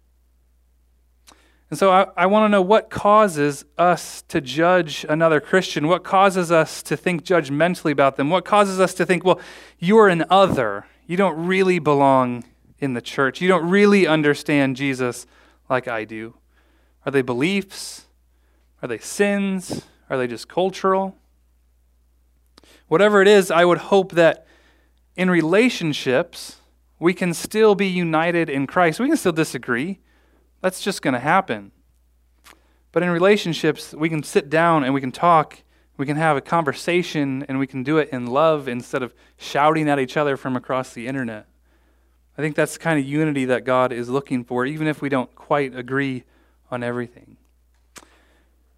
And 1.74 1.78
so 1.80 1.90
I, 1.90 2.06
I 2.16 2.26
want 2.26 2.44
to 2.44 2.48
know 2.48 2.62
what 2.62 2.88
causes 2.88 3.64
us 3.76 4.22
to 4.28 4.40
judge 4.40 5.04
another 5.08 5.40
Christian? 5.40 5.88
What 5.88 6.04
causes 6.04 6.52
us 6.52 6.84
to 6.84 6.96
think 6.96 7.24
judgmentally 7.24 7.90
about 7.90 8.14
them? 8.14 8.30
What 8.30 8.44
causes 8.44 8.78
us 8.78 8.94
to 8.94 9.04
think, 9.04 9.24
well, 9.24 9.40
you're 9.80 10.06
an 10.06 10.24
other. 10.30 10.86
You 11.08 11.16
don't 11.16 11.48
really 11.48 11.80
belong 11.80 12.44
in 12.78 12.94
the 12.94 13.00
church. 13.00 13.40
You 13.40 13.48
don't 13.48 13.68
really 13.68 14.06
understand 14.06 14.76
Jesus 14.76 15.26
like 15.68 15.88
I 15.88 16.04
do. 16.04 16.36
Are 17.04 17.10
they 17.10 17.22
beliefs? 17.22 18.04
Are 18.80 18.86
they 18.86 18.98
sins? 18.98 19.82
Are 20.08 20.16
they 20.16 20.28
just 20.28 20.46
cultural? 20.46 21.16
Whatever 22.86 23.20
it 23.20 23.26
is, 23.26 23.50
I 23.50 23.64
would 23.64 23.78
hope 23.78 24.12
that 24.12 24.46
in 25.16 25.28
relationships, 25.28 26.60
we 27.00 27.14
can 27.14 27.34
still 27.34 27.74
be 27.74 27.88
united 27.88 28.48
in 28.48 28.68
Christ. 28.68 29.00
We 29.00 29.08
can 29.08 29.16
still 29.16 29.32
disagree. 29.32 29.98
That's 30.64 30.80
just 30.80 31.02
going 31.02 31.12
to 31.12 31.20
happen. 31.20 31.72
But 32.90 33.02
in 33.02 33.10
relationships, 33.10 33.92
we 33.92 34.08
can 34.08 34.22
sit 34.22 34.48
down 34.48 34.82
and 34.82 34.94
we 34.94 35.00
can 35.02 35.12
talk, 35.12 35.58
we 35.98 36.06
can 36.06 36.16
have 36.16 36.38
a 36.38 36.40
conversation, 36.40 37.44
and 37.50 37.58
we 37.58 37.66
can 37.66 37.82
do 37.82 37.98
it 37.98 38.08
in 38.08 38.28
love 38.28 38.66
instead 38.66 39.02
of 39.02 39.12
shouting 39.36 39.90
at 39.90 39.98
each 39.98 40.16
other 40.16 40.38
from 40.38 40.56
across 40.56 40.94
the 40.94 41.06
internet. 41.06 41.44
I 42.38 42.40
think 42.40 42.56
that's 42.56 42.72
the 42.72 42.78
kind 42.78 42.98
of 42.98 43.04
unity 43.04 43.44
that 43.44 43.66
God 43.66 43.92
is 43.92 44.08
looking 44.08 44.42
for, 44.42 44.64
even 44.64 44.86
if 44.86 45.02
we 45.02 45.10
don't 45.10 45.34
quite 45.34 45.76
agree 45.76 46.24
on 46.70 46.82
everything. 46.82 47.36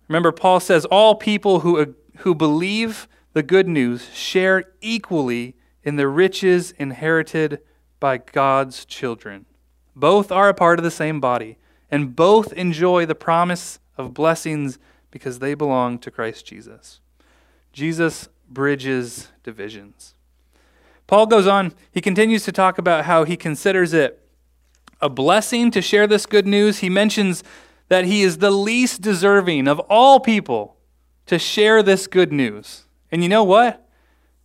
Remember, 0.09 0.33
Paul 0.33 0.59
says 0.59 0.87
all 0.87 1.15
people 1.15 1.61
who, 1.61 1.95
who 2.17 2.35
believe 2.35 3.07
the 3.33 3.45
good 3.45 3.69
news 3.69 4.13
share 4.13 4.73
equally 4.81 5.55
in 5.85 5.95
the 5.95 6.09
riches 6.09 6.73
inherited 6.73 7.61
by 8.01 8.19
God's 8.19 8.85
children. 8.85 9.47
Both 9.95 10.33
are 10.33 10.49
a 10.49 10.55
part 10.55 10.81
of 10.81 10.83
the 10.83 10.91
same 10.91 11.21
body 11.21 11.59
and 11.91 12.17
both 12.17 12.53
enjoy 12.53 13.07
the 13.07 13.15
promise 13.15 13.79
of 13.97 14.15
blessings 14.15 14.79
because 15.11 15.39
they 15.39 15.55
belong 15.55 15.99
to 15.99 16.11
Christ 16.11 16.47
Jesus. 16.47 17.01
Jesus 17.73 18.29
bridges 18.49 19.29
divisions. 19.43 20.15
Paul 21.07 21.27
goes 21.27 21.47
on, 21.47 21.73
he 21.93 22.01
continues 22.01 22.45
to 22.45 22.53
talk 22.53 22.79
about 22.79 23.05
how 23.05 23.25
he 23.25 23.37
considers 23.37 23.93
it 23.93 24.23
a 25.01 25.09
blessing 25.09 25.71
to 25.71 25.83
share 25.83 26.07
this 26.07 26.27
good 26.27 26.47
news. 26.47 26.79
He 26.79 26.89
mentions 26.89 27.45
that 27.89 28.05
he 28.05 28.23
is 28.23 28.39
the 28.39 28.51
least 28.51 29.03
deserving 29.03 29.69
of 29.69 29.79
all 29.81 30.21
people 30.21 30.77
to 31.27 31.39
share 31.39 31.83
this 31.83 32.07
good 32.07 32.33
news. 32.33 32.85
And 33.13 33.23
you 33.23 33.29
know 33.29 33.45
what? 33.45 33.87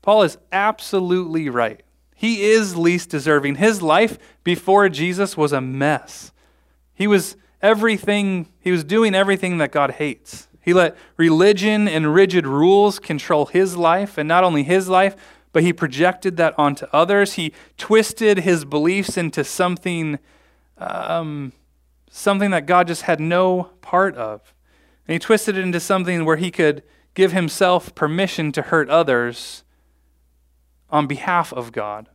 Paul 0.02 0.24
is 0.24 0.38
absolutely 0.52 1.50
right. 1.50 1.82
He 2.16 2.52
is 2.52 2.76
least 2.76 3.10
deserving. 3.10 3.56
His 3.56 3.82
life 3.82 4.18
before 4.44 4.90
Jesus 4.90 5.36
was 5.38 5.54
a 5.54 5.62
mess. 5.62 6.32
He 7.02 7.08
was 7.08 7.36
everything, 7.64 8.46
he 8.60 8.72
was 8.72 8.84
doing 8.84 9.16
everything 9.16 9.58
that 9.58 9.72
God 9.72 9.94
hates. 9.94 10.48
He 10.62 10.72
let 10.72 10.96
religion 11.18 11.88
and 11.88 12.14
rigid 12.14 12.46
rules 12.46 13.00
control 13.00 13.48
his 13.48 13.76
life, 13.76 14.20
and 14.20 14.28
not 14.28 14.44
only 14.44 14.62
his 14.62 14.88
life, 14.88 15.16
but 15.52 15.64
he 15.64 15.74
projected 15.74 16.38
that 16.38 16.54
onto 16.60 16.86
others. 16.94 17.34
He 17.34 17.54
twisted 17.76 18.42
his 18.42 18.66
beliefs 18.66 19.18
into 19.18 19.44
something, 19.44 20.20
um, 20.78 21.54
something 22.12 22.52
that 22.52 22.68
God 22.68 22.86
just 22.86 23.02
had 23.02 23.20
no 23.20 23.72
part 23.82 24.16
of. 24.16 24.54
And 25.08 25.14
he 25.14 25.18
twisted 25.18 25.58
it 25.58 25.62
into 25.62 25.80
something 25.80 26.24
where 26.24 26.38
he 26.38 26.52
could 26.52 26.84
give 27.16 27.32
himself 27.32 27.96
permission 27.96 28.52
to 28.52 28.62
hurt 28.62 28.92
others 28.92 29.64
on 30.92 31.08
behalf 31.08 31.52
of 31.52 31.72
God. 31.72 32.10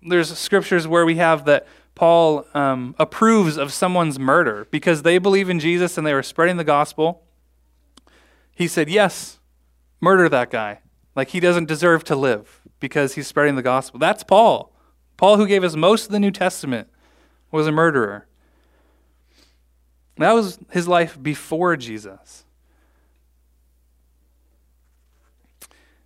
There's 0.00 0.38
scriptures 0.38 0.86
where 0.86 1.04
we 1.04 1.16
have 1.16 1.46
that 1.46 1.66
Paul 1.94 2.46
um, 2.54 2.94
approves 2.98 3.56
of 3.56 3.72
someone's 3.72 4.18
murder 4.18 4.66
because 4.70 5.02
they 5.02 5.18
believe 5.18 5.48
in 5.48 5.60
Jesus 5.60 5.96
and 5.96 6.06
they 6.06 6.14
were 6.14 6.22
spreading 6.22 6.56
the 6.56 6.64
gospel. 6.64 7.22
He 8.52 8.66
said, 8.66 8.88
Yes, 8.88 9.38
murder 10.00 10.28
that 10.28 10.50
guy. 10.50 10.80
Like 11.14 11.28
he 11.28 11.40
doesn't 11.40 11.66
deserve 11.66 12.02
to 12.04 12.16
live 12.16 12.60
because 12.80 13.14
he's 13.14 13.28
spreading 13.28 13.54
the 13.54 13.62
gospel. 13.62 14.00
That's 14.00 14.24
Paul. 14.24 14.74
Paul, 15.16 15.36
who 15.36 15.46
gave 15.46 15.62
us 15.62 15.76
most 15.76 16.06
of 16.06 16.12
the 16.12 16.18
New 16.18 16.32
Testament, 16.32 16.88
was 17.52 17.68
a 17.68 17.72
murderer. 17.72 18.26
That 20.16 20.32
was 20.32 20.58
his 20.70 20.88
life 20.88 21.20
before 21.20 21.76
Jesus. 21.76 22.44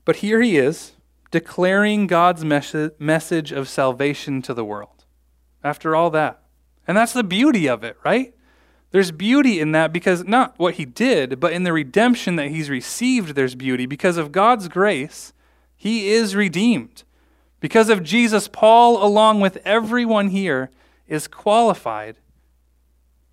But 0.05 0.17
here 0.17 0.43
he 0.43 0.59
is, 0.59 0.93
declaring 1.31 2.07
God's 2.07 2.45
mes- 2.45 2.91
message 2.99 3.53
of 3.53 3.69
salvation 3.69 4.43
to 4.43 4.53
the 4.53 4.65
world 4.65 4.98
after 5.63 5.95
all 5.95 6.11
that. 6.11 6.43
And 6.87 6.97
that's 6.97 7.13
the 7.13 7.25
beauty 7.25 7.69
of 7.69 7.85
it, 7.85 7.97
right? 8.05 8.35
There's 8.91 9.11
beauty 9.11 9.61
in 9.61 9.73
that 9.73 9.93
because 9.93 10.25
not 10.25 10.59
what 10.59 10.75
he 10.75 10.85
did, 10.87 11.41
but 11.41 11.53
in 11.53 11.65
the 11.65 11.73
redemption 11.73 12.37
that 12.37 12.49
he's 12.49 12.71
received, 12.71 13.35
there's 13.35 13.55
beauty. 13.55 13.85
Because 13.85 14.17
of 14.17 14.33
God's 14.33 14.69
grace, 14.69 15.35
he 15.77 16.09
is 16.09 16.35
redeemed. 16.35 17.05
Because 17.61 17.89
of 17.89 18.03
Jesus, 18.03 18.49
Paul, 18.49 19.05
along 19.05 19.41
with 19.41 19.59
everyone 19.65 20.29
here, 20.29 20.71
is 21.07 21.29
qualified 21.29 22.17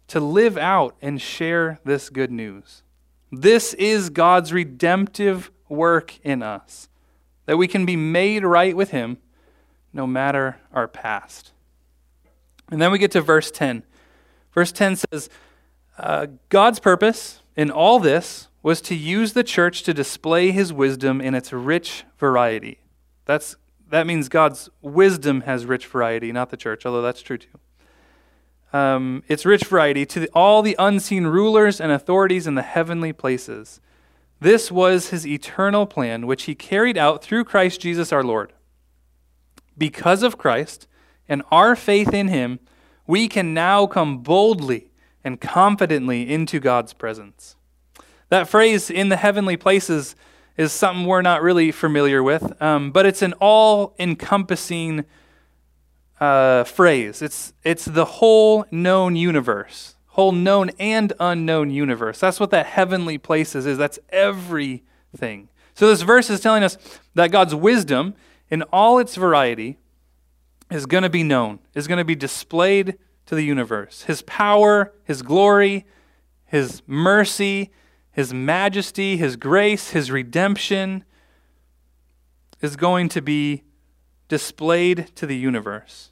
to 0.08 0.20
live 0.20 0.58
out 0.58 0.96
and 1.02 1.22
share 1.22 1.80
this 1.86 2.10
good 2.10 2.32
news. 2.32 2.84
This 3.32 3.74
is 3.76 4.10
God's 4.10 4.52
redemptive 4.54 5.52
work 5.68 6.20
in 6.24 6.44
us, 6.44 6.90
that 7.46 7.58
we 7.58 7.68
can 7.68 7.86
be 7.86 7.96
made 7.96 8.44
right 8.44 8.76
with 8.76 8.92
him 8.92 9.18
no 9.94 10.06
matter 10.06 10.58
our 10.74 10.88
past. 10.88 11.52
And 12.72 12.82
then 12.82 12.92
we 12.92 12.98
get 12.98 13.12
to 13.12 13.22
verse 13.22 13.52
10. 13.52 13.84
Verse 14.54 14.72
10 14.72 14.96
says, 14.96 15.30
uh, 15.98 16.28
God's 16.50 16.80
purpose 16.80 17.42
in 17.56 17.72
all 17.72 18.00
this 18.00 18.48
was 18.64 18.82
to 18.82 18.96
use 18.96 19.34
the 19.34 19.44
church 19.44 19.84
to 19.84 19.94
display 19.94 20.52
his 20.52 20.74
wisdom 20.74 21.22
in 21.22 21.36
its 21.36 21.54
rich 21.54 22.04
variety. 22.18 22.80
That's, 23.26 23.56
that 23.90 24.08
means 24.08 24.28
God's 24.28 24.70
wisdom 24.82 25.42
has 25.42 25.66
rich 25.66 25.86
variety, 25.86 26.32
not 26.32 26.50
the 26.50 26.58
church, 26.58 26.86
although 26.86 27.02
that's 27.02 27.22
true 27.22 27.38
too. 27.38 27.60
Um, 28.74 29.24
its 29.28 29.46
rich 29.46 29.64
variety 29.66 30.06
to 30.08 30.22
the, 30.22 30.30
all 30.34 30.62
the 30.62 30.76
unseen 30.80 31.28
rulers 31.28 31.80
and 31.80 31.92
authorities 31.92 32.48
in 32.48 32.56
the 32.56 32.62
heavenly 32.62 33.14
places. 33.14 33.80
This 34.40 34.72
was 34.72 35.10
his 35.12 35.26
eternal 35.26 35.86
plan, 35.86 36.28
which 36.28 36.44
he 36.44 36.56
carried 36.56 36.98
out 36.98 37.24
through 37.24 37.46
Christ 37.46 37.80
Jesus 37.80 38.12
our 38.12 38.24
Lord. 38.24 38.52
Because 39.78 40.24
of 40.24 40.38
Christ, 40.38 40.88
and 41.28 41.44
our 41.52 41.76
faith 41.76 42.14
in 42.14 42.28
Him, 42.28 42.60
we 43.08 43.28
can 43.28 43.54
now 43.54 43.88
come 43.88 44.20
boldly 44.20 44.92
and 45.24 45.42
confidently 45.42 46.32
into 46.32 46.60
God's 46.60 46.94
presence. 46.94 47.56
That 48.30 48.48
phrase, 48.48 48.90
in 48.90 49.10
the 49.10 49.18
heavenly 49.18 49.58
places, 49.58 50.16
is 50.58 50.72
something 50.72 51.06
we're 51.06 51.22
not 51.22 51.42
really 51.42 51.72
familiar 51.72 52.24
with, 52.24 52.62
um, 52.62 52.92
but 52.92 53.06
it's 53.06 53.22
an 53.22 53.34
all 53.34 53.94
encompassing 54.00 55.06
uh, 56.20 56.64
phrase. 56.64 57.22
It's, 57.22 57.54
it's 57.64 57.86
the 57.86 58.06
whole 58.06 58.66
known 58.72 59.16
universe, 59.16 59.96
whole 60.08 60.32
known 60.32 60.72
and 60.80 61.12
unknown 61.20 61.72
universe. 61.72 62.20
That's 62.20 62.40
what 62.40 62.52
that 62.52 62.68
heavenly 62.68 63.18
places 63.18 63.66
is. 63.66 63.78
That's 63.78 64.00
everything. 64.10 65.50
So 65.74 65.88
this 65.88 66.04
verse 66.04 66.30
is 66.30 66.40
telling 66.40 66.64
us 66.64 66.78
that 67.16 67.32
God's 67.32 67.54
wisdom, 67.54 68.16
in 68.50 68.62
all 68.64 68.98
its 68.98 69.16
variety, 69.16 69.78
is 70.72 70.86
going 70.86 71.04
to 71.04 71.10
be 71.10 71.24
known, 71.24 71.60
is 71.74 71.88
going 71.88 71.98
to 71.98 72.06
be 72.06 72.16
displayed 72.16 72.98
to 73.26 73.36
the 73.36 73.44
universe. 73.44 74.04
His 74.04 74.22
power, 74.24 74.94
His 75.04 75.22
glory, 75.22 75.86
His 76.46 76.82
mercy, 76.88 77.72
His 78.12 78.34
majesty, 78.34 79.18
His 79.18 79.36
grace, 79.36 79.92
His 79.92 80.12
redemption 80.12 81.04
is 82.62 82.76
going 82.76 83.10
to 83.10 83.22
be 83.22 83.64
displayed 84.28 85.12
to 85.16 85.26
the 85.26 85.36
universe. 85.36 86.12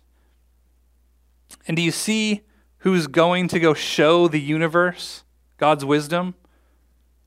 And 1.68 1.78
do 1.78 1.84
you 1.84 1.92
see 1.92 2.42
who's 2.80 3.08
going 3.08 3.48
to 3.50 3.60
go 3.60 3.74
show 3.74 4.28
the 4.28 4.42
universe 4.42 5.24
God's 5.58 5.86
wisdom? 5.86 6.36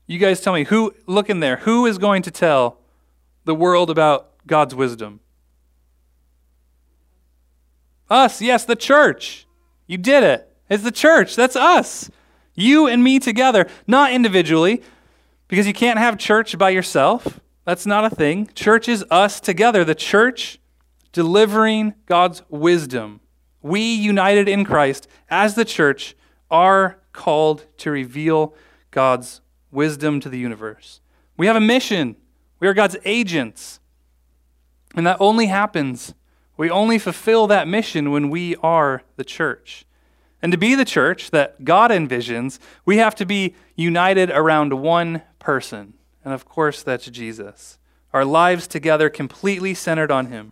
You 0.05 0.19
guys 0.19 0.39
tell 0.39 0.53
me 0.53 0.65
who 0.65 0.93
look 1.05 1.29
in 1.29 1.39
there. 1.39 1.57
Who 1.57 1.85
is 1.85 1.97
going 1.97 2.21
to 2.23 2.31
tell 2.31 2.79
the 3.43 3.55
world 3.55 3.89
about 3.89 4.31
God's 4.45 4.73
wisdom? 4.73 5.19
Us, 8.09 8.41
yes, 8.41 8.65
the 8.65 8.75
church. 8.75 9.47
You 9.85 9.97
did 9.97 10.23
it. 10.23 10.53
It's 10.69 10.83
the 10.83 10.91
church. 10.91 11.35
That's 11.35 11.55
us. 11.55 12.09
You 12.55 12.87
and 12.87 13.03
me 13.03 13.19
together, 13.19 13.67
not 13.85 14.11
individually, 14.11 14.81
because 15.47 15.67
you 15.67 15.73
can't 15.73 15.99
have 15.99 16.17
church 16.17 16.57
by 16.57 16.71
yourself. 16.71 17.39
That's 17.65 17.85
not 17.85 18.05
a 18.05 18.09
thing. 18.09 18.49
Church 18.55 18.87
is 18.87 19.05
us 19.11 19.39
together. 19.39 19.83
The 19.83 19.95
church 19.95 20.59
delivering 21.11 21.93
God's 22.05 22.43
wisdom. 22.49 23.21
We, 23.61 23.93
united 23.93 24.47
in 24.47 24.65
Christ 24.65 25.07
as 25.29 25.55
the 25.55 25.65
church, 25.65 26.15
are 26.49 26.99
called 27.11 27.65
to 27.77 27.91
reveal 27.91 28.53
God's 28.91 29.41
wisdom 29.71 30.19
to 30.21 30.29
the 30.29 30.37
universe. 30.37 31.01
We 31.35 31.47
have 31.47 31.55
a 31.55 31.61
mission. 31.61 32.15
We 32.59 32.67
are 32.67 32.73
God's 32.73 32.97
agents. 33.03 33.79
And 34.95 35.05
that 35.05 35.17
only 35.19 35.47
happens, 35.47 36.13
we 36.57 36.69
only 36.69 36.97
fulfill 36.97 37.47
that 37.47 37.67
mission 37.67 38.11
when 38.11 38.29
we 38.29 38.55
are 38.57 39.03
the 39.15 39.23
church. 39.23 39.85
And 40.41 40.51
to 40.51 40.57
be 40.57 40.75
the 40.75 40.85
church 40.85 41.31
that 41.31 41.63
God 41.63 41.91
envisions, 41.91 42.59
we 42.85 42.97
have 42.97 43.15
to 43.15 43.25
be 43.25 43.55
united 43.75 44.29
around 44.31 44.73
one 44.73 45.21
person. 45.39 45.93
And 46.23 46.33
of 46.33 46.45
course, 46.45 46.83
that's 46.83 47.05
Jesus. 47.05 47.77
Our 48.13 48.25
lives 48.25 48.67
together 48.67 49.09
completely 49.09 49.73
centered 49.73 50.11
on 50.11 50.27
Him. 50.27 50.51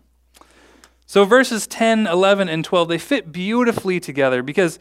So 1.06 1.26
verses 1.26 1.68
10, 1.68 2.08
11, 2.08 2.50
and 2.50 2.66
12, 2.66 2.88
they 2.88 2.98
fit 2.98 3.32
beautifully 3.32 4.00
together 4.00 4.42
because 4.42 4.80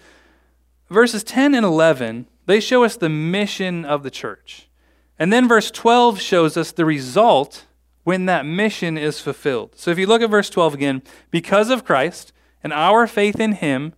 verses 0.89 1.23
10 1.23 1.55
and 1.55 1.67
11, 1.67 2.27
they 2.47 2.61
show 2.61 2.85
us 2.85 2.97
the 2.97 3.09
mission 3.09 3.85
of 3.85 4.03
the 4.03 4.11
church. 4.11 4.69
And 5.19 5.33
then 5.33 5.47
verse 5.47 5.71
12 5.71 6.21
shows 6.21 6.57
us 6.57 6.73
the 6.73 6.85
result 6.85 7.67
when 8.05 8.27
that 8.27 8.47
mission 8.47 8.97
is 8.97 9.21
fulfilled. 9.21 9.73
So 9.75 9.91
if 9.91 9.99
you 9.99 10.07
look 10.07 10.23
at 10.23 10.31
verse 10.31 10.51
12 10.51 10.75
again, 10.75 11.03
because 11.31 11.71
of 11.71 11.85
Christ 11.85 12.33
and 12.63 12.73
our 12.73 13.07
faith 13.07 13.41
in 13.41 13.53
Him, 13.53 13.95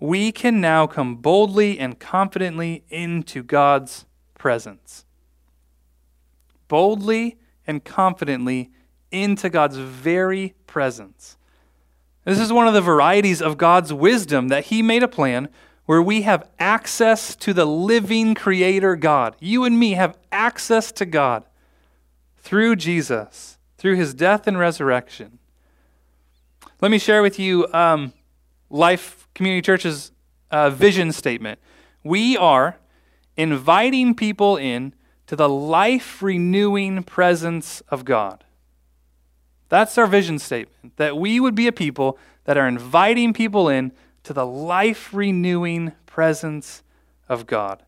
we 0.00 0.32
can 0.32 0.60
now 0.60 0.86
come 0.86 1.16
boldly 1.16 1.78
and 1.78 1.98
confidently 2.00 2.84
into 2.90 3.42
God's 3.42 4.06
presence. 4.36 5.04
Boldly 6.68 7.38
and 7.66 7.84
confidently 7.84 8.70
into 9.10 9.48
God's 9.48 9.76
very 9.76 10.54
presence. 10.66 11.36
This 12.24 12.40
is 12.40 12.52
one 12.52 12.66
of 12.66 12.74
the 12.74 12.80
varieties 12.80 13.42
of 13.42 13.58
God's 13.58 13.92
wisdom 13.92 14.48
that 14.48 14.66
He 14.66 14.82
made 14.82 15.02
a 15.02 15.08
plan 15.08 15.48
where 15.84 16.02
we 16.02 16.22
have 16.22 16.48
access 16.58 17.36
to 17.36 17.52
the 17.52 17.66
living 17.66 18.34
Creator 18.34 18.96
God. 18.96 19.36
You 19.38 19.64
and 19.64 19.78
me 19.78 19.92
have 19.92 20.16
access 20.32 20.90
to 20.92 21.04
God 21.04 21.44
through 22.44 22.76
Jesus, 22.76 23.58
through 23.78 23.96
His 23.96 24.12
death 24.12 24.46
and 24.46 24.58
resurrection. 24.58 25.38
Let 26.82 26.90
me 26.90 26.98
share 26.98 27.22
with 27.22 27.38
you 27.38 27.66
um, 27.72 28.12
Life 28.68 29.26
Community 29.34 29.62
Church's 29.62 30.12
uh, 30.50 30.68
vision 30.68 31.10
statement. 31.10 31.58
We 32.04 32.36
are 32.36 32.76
inviting 33.38 34.14
people 34.14 34.58
in 34.58 34.94
to 35.26 35.36
the 35.36 35.48
life 35.48 36.22
renewing 36.22 37.02
presence 37.02 37.80
of 37.88 38.04
God. 38.04 38.44
That's 39.70 39.96
our 39.96 40.06
vision 40.06 40.38
statement, 40.38 40.98
that 40.98 41.16
we 41.16 41.40
would 41.40 41.54
be 41.54 41.66
a 41.66 41.72
people 41.72 42.18
that 42.44 42.58
are 42.58 42.68
inviting 42.68 43.32
people 43.32 43.70
in 43.70 43.90
to 44.22 44.34
the 44.34 44.44
life 44.44 45.14
renewing 45.14 45.92
presence 46.04 46.82
of 47.26 47.46
God. 47.46 47.82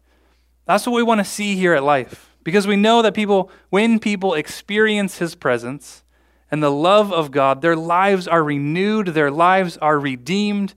That's 0.64 0.86
what 0.86 0.96
we 0.96 1.02
want 1.02 1.18
to 1.18 1.24
see 1.24 1.56
here 1.56 1.74
at 1.74 1.84
life 1.84 2.35
because 2.46 2.64
we 2.64 2.76
know 2.76 3.02
that 3.02 3.12
people 3.12 3.50
when 3.70 3.98
people 3.98 4.34
experience 4.34 5.18
his 5.18 5.34
presence 5.34 6.04
and 6.48 6.62
the 6.62 6.70
love 6.70 7.12
of 7.12 7.32
God, 7.32 7.60
their 7.60 7.74
lives 7.74 8.28
are 8.28 8.44
renewed, 8.44 9.08
their 9.08 9.32
lives 9.32 9.76
are 9.78 9.98
redeemed, 9.98 10.72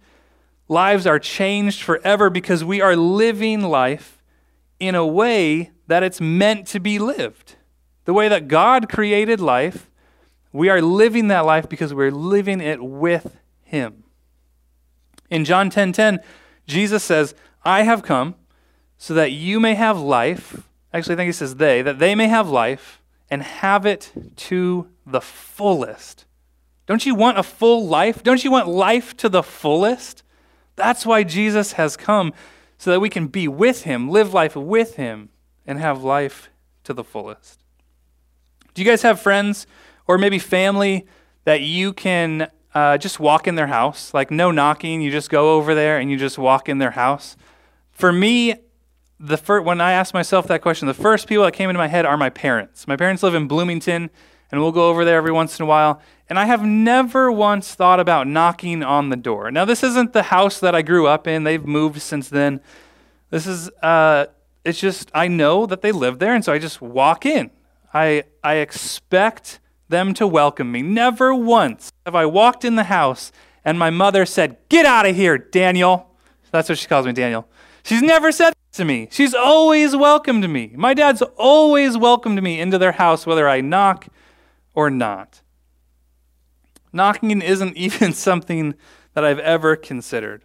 lives 0.67 1.05
are 1.05 1.19
changed 1.19 1.83
forever 1.83 2.31
because 2.31 2.63
we 2.63 2.81
are 2.81 2.95
living 2.95 3.61
life 3.61 4.19
in 4.79 4.95
a 4.95 5.05
way 5.05 5.69
that 5.85 6.01
it's 6.01 6.19
meant 6.19 6.65
to 6.65 6.79
be 6.79 6.97
lived. 6.97 7.55
The 8.05 8.13
way 8.13 8.27
that 8.29 8.47
God 8.47 8.89
created 8.89 9.39
life, 9.39 9.91
we 10.51 10.69
are 10.69 10.81
living 10.81 11.27
that 11.27 11.45
life 11.45 11.69
because 11.69 11.93
we're 11.93 12.09
living 12.09 12.61
it 12.61 12.83
with 12.83 13.37
Him. 13.61 14.05
In 15.29 15.45
John 15.45 15.69
10:10, 15.69 15.93
10, 15.93 15.93
10, 15.93 16.19
Jesus 16.65 17.03
says, 17.03 17.35
"I 17.63 17.83
have 17.83 18.01
come 18.01 18.33
so 18.97 19.13
that 19.13 19.31
you 19.31 19.59
may 19.59 19.75
have 19.75 19.99
life." 19.99 20.63
Actually, 20.93 21.13
I 21.13 21.17
think 21.17 21.27
he 21.27 21.33
says 21.33 21.55
they, 21.55 21.81
that 21.81 21.99
they 21.99 22.15
may 22.15 22.27
have 22.27 22.49
life 22.49 23.01
and 23.29 23.43
have 23.43 23.85
it 23.85 24.11
to 24.35 24.87
the 25.05 25.21
fullest. 25.21 26.25
Don't 26.87 27.05
you 27.05 27.13
want 27.13 27.37
a 27.37 27.43
full 27.43 27.87
life? 27.87 28.23
Don't 28.23 28.43
you 28.43 28.51
want 28.51 28.67
life 28.67 29.15
to 29.17 29.29
the 29.29 29.43
fullest? 29.43 30.23
That's 30.75 31.05
why 31.05 31.23
Jesus 31.23 31.73
has 31.73 31.95
come, 31.95 32.33
so 32.77 32.89
that 32.91 32.99
we 32.99 33.09
can 33.09 33.27
be 33.27 33.47
with 33.47 33.83
him, 33.83 34.09
live 34.09 34.33
life 34.33 34.55
with 34.55 34.95
him, 34.95 35.29
and 35.67 35.77
have 35.77 36.03
life 36.03 36.49
to 36.85 36.93
the 36.93 37.03
fullest. 37.03 37.59
Do 38.73 38.81
you 38.81 38.89
guys 38.89 39.03
have 39.03 39.19
friends 39.19 39.67
or 40.07 40.17
maybe 40.17 40.39
family 40.39 41.05
that 41.43 41.61
you 41.61 41.93
can 41.93 42.49
uh, 42.73 42.97
just 42.97 43.19
walk 43.19 43.47
in 43.47 43.55
their 43.55 43.67
house? 43.67 44.13
Like, 44.13 44.31
no 44.31 44.49
knocking, 44.49 45.01
you 45.01 45.11
just 45.11 45.29
go 45.29 45.57
over 45.57 45.75
there 45.75 45.99
and 45.99 46.09
you 46.09 46.17
just 46.17 46.39
walk 46.39 46.69
in 46.69 46.79
their 46.79 46.91
house? 46.91 47.35
For 47.91 48.11
me, 48.11 48.55
the 49.19 49.37
first, 49.37 49.65
when 49.65 49.81
I 49.81 49.91
asked 49.91 50.13
myself 50.13 50.47
that 50.47 50.61
question, 50.61 50.87
the 50.87 50.93
first 50.93 51.27
people 51.27 51.43
that 51.43 51.53
came 51.53 51.69
into 51.69 51.77
my 51.77 51.87
head 51.87 52.05
are 52.05 52.17
my 52.17 52.29
parents. 52.29 52.87
My 52.87 52.95
parents 52.95 53.21
live 53.21 53.35
in 53.35 53.47
Bloomington, 53.47 54.09
and 54.51 54.61
we'll 54.61 54.71
go 54.71 54.89
over 54.89 55.03
there 55.03 55.17
every 55.17 55.31
once 55.31 55.59
in 55.59 55.63
a 55.63 55.65
while. 55.65 56.01
And 56.29 56.39
I 56.39 56.45
have 56.45 56.63
never 56.63 57.31
once 57.31 57.75
thought 57.75 57.99
about 57.99 58.27
knocking 58.27 58.83
on 58.83 59.09
the 59.09 59.17
door. 59.17 59.51
Now, 59.51 59.65
this 59.65 59.83
isn't 59.83 60.13
the 60.13 60.23
house 60.23 60.59
that 60.59 60.73
I 60.73 60.81
grew 60.81 61.07
up 61.07 61.27
in. 61.27 61.43
They've 61.43 61.65
moved 61.65 62.01
since 62.01 62.29
then. 62.29 62.61
This 63.29 63.45
is, 63.45 63.69
uh, 63.83 64.27
it's 64.63 64.79
just, 64.79 65.11
I 65.13 65.27
know 65.27 65.65
that 65.65 65.81
they 65.81 65.91
live 65.91 66.19
there, 66.19 66.33
and 66.33 66.43
so 66.43 66.53
I 66.53 66.59
just 66.59 66.81
walk 66.81 67.25
in. 67.25 67.51
I, 67.93 68.23
I 68.43 68.55
expect 68.55 69.59
them 69.89 70.13
to 70.13 70.27
welcome 70.27 70.71
me. 70.71 70.81
Never 70.81 71.33
once 71.33 71.91
have 72.05 72.15
I 72.15 72.25
walked 72.25 72.63
in 72.63 72.75
the 72.75 72.83
house 72.85 73.31
and 73.65 73.77
my 73.77 73.89
mother 73.89 74.25
said, 74.25 74.57
Get 74.69 74.85
out 74.85 75.05
of 75.05 75.15
here, 75.15 75.37
Daniel. 75.37 76.15
That's 76.51 76.69
what 76.69 76.77
she 76.77 76.87
calls 76.87 77.05
me, 77.05 77.11
Daniel. 77.11 77.47
She's 77.83 78.01
never 78.01 78.31
said 78.31 78.53
to 78.73 78.85
me. 78.85 79.07
She's 79.11 79.33
always 79.33 79.95
welcomed 79.95 80.47
me. 80.49 80.73
My 80.75 80.93
dad's 80.93 81.21
always 81.37 81.97
welcomed 81.97 82.41
me 82.41 82.59
into 82.59 82.77
their 82.77 82.93
house, 82.93 83.25
whether 83.25 83.47
I 83.49 83.61
knock 83.61 84.07
or 84.73 84.89
not. 84.89 85.41
Knocking 86.93 87.41
isn't 87.41 87.77
even 87.77 88.13
something 88.13 88.75
that 89.13 89.25
I've 89.25 89.39
ever 89.39 89.75
considered. 89.75 90.43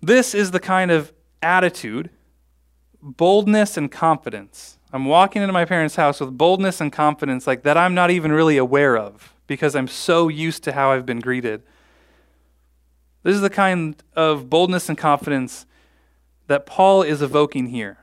This 0.00 0.34
is 0.34 0.50
the 0.50 0.60
kind 0.60 0.90
of 0.90 1.12
attitude, 1.42 2.10
boldness, 3.02 3.76
and 3.76 3.90
confidence. 3.90 4.78
I'm 4.92 5.04
walking 5.04 5.42
into 5.42 5.52
my 5.52 5.64
parents' 5.64 5.96
house 5.96 6.20
with 6.20 6.36
boldness 6.38 6.80
and 6.80 6.92
confidence 6.92 7.46
like 7.46 7.62
that 7.64 7.76
I'm 7.76 7.94
not 7.94 8.10
even 8.10 8.32
really 8.32 8.56
aware 8.56 8.96
of 8.96 9.34
because 9.46 9.74
I'm 9.74 9.88
so 9.88 10.28
used 10.28 10.64
to 10.64 10.72
how 10.72 10.92
I've 10.92 11.06
been 11.06 11.20
greeted. 11.20 11.62
This 13.22 13.34
is 13.34 13.40
the 13.40 13.50
kind 13.50 14.00
of 14.14 14.48
boldness 14.48 14.88
and 14.88 14.96
confidence 14.96 15.66
that 16.46 16.66
Paul 16.66 17.02
is 17.02 17.22
evoking 17.22 17.68
here 17.68 17.98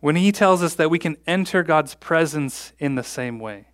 when 0.00 0.16
he 0.16 0.32
tells 0.32 0.62
us 0.62 0.74
that 0.74 0.90
we 0.90 0.98
can 0.98 1.16
enter 1.26 1.62
God's 1.62 1.94
presence 1.94 2.72
in 2.78 2.94
the 2.94 3.02
same 3.02 3.38
way 3.38 3.68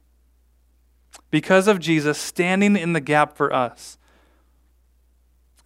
because 1.31 1.69
of 1.69 1.79
Jesus 1.79 2.19
standing 2.19 2.77
in 2.77 2.93
the 2.93 3.01
gap 3.01 3.37
for 3.37 3.53
us. 3.53 3.99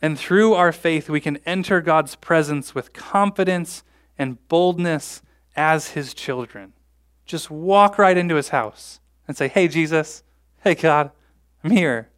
And 0.03 0.19
through 0.19 0.55
our 0.55 0.73
faith, 0.73 1.09
we 1.09 1.21
can 1.21 1.39
enter 1.47 1.81
God's 1.81 2.17
presence 2.17 2.75
with 2.75 2.93
confidence 2.93 3.83
and 4.19 4.47
boldness 4.49 5.23
as 5.55 5.91
his 5.91 6.15
children. 6.15 6.73
Just 7.25 7.51
walk 7.51 7.99
right 7.99 8.17
into 8.17 8.37
his 8.37 8.51
house 8.51 9.01
and 9.27 9.37
say, 9.37 9.49
Hey, 9.49 9.69
Jesus. 9.69 10.23
Hey, 10.63 10.75
God. 10.75 11.11
I'm 11.65 11.71
here. 11.71 12.11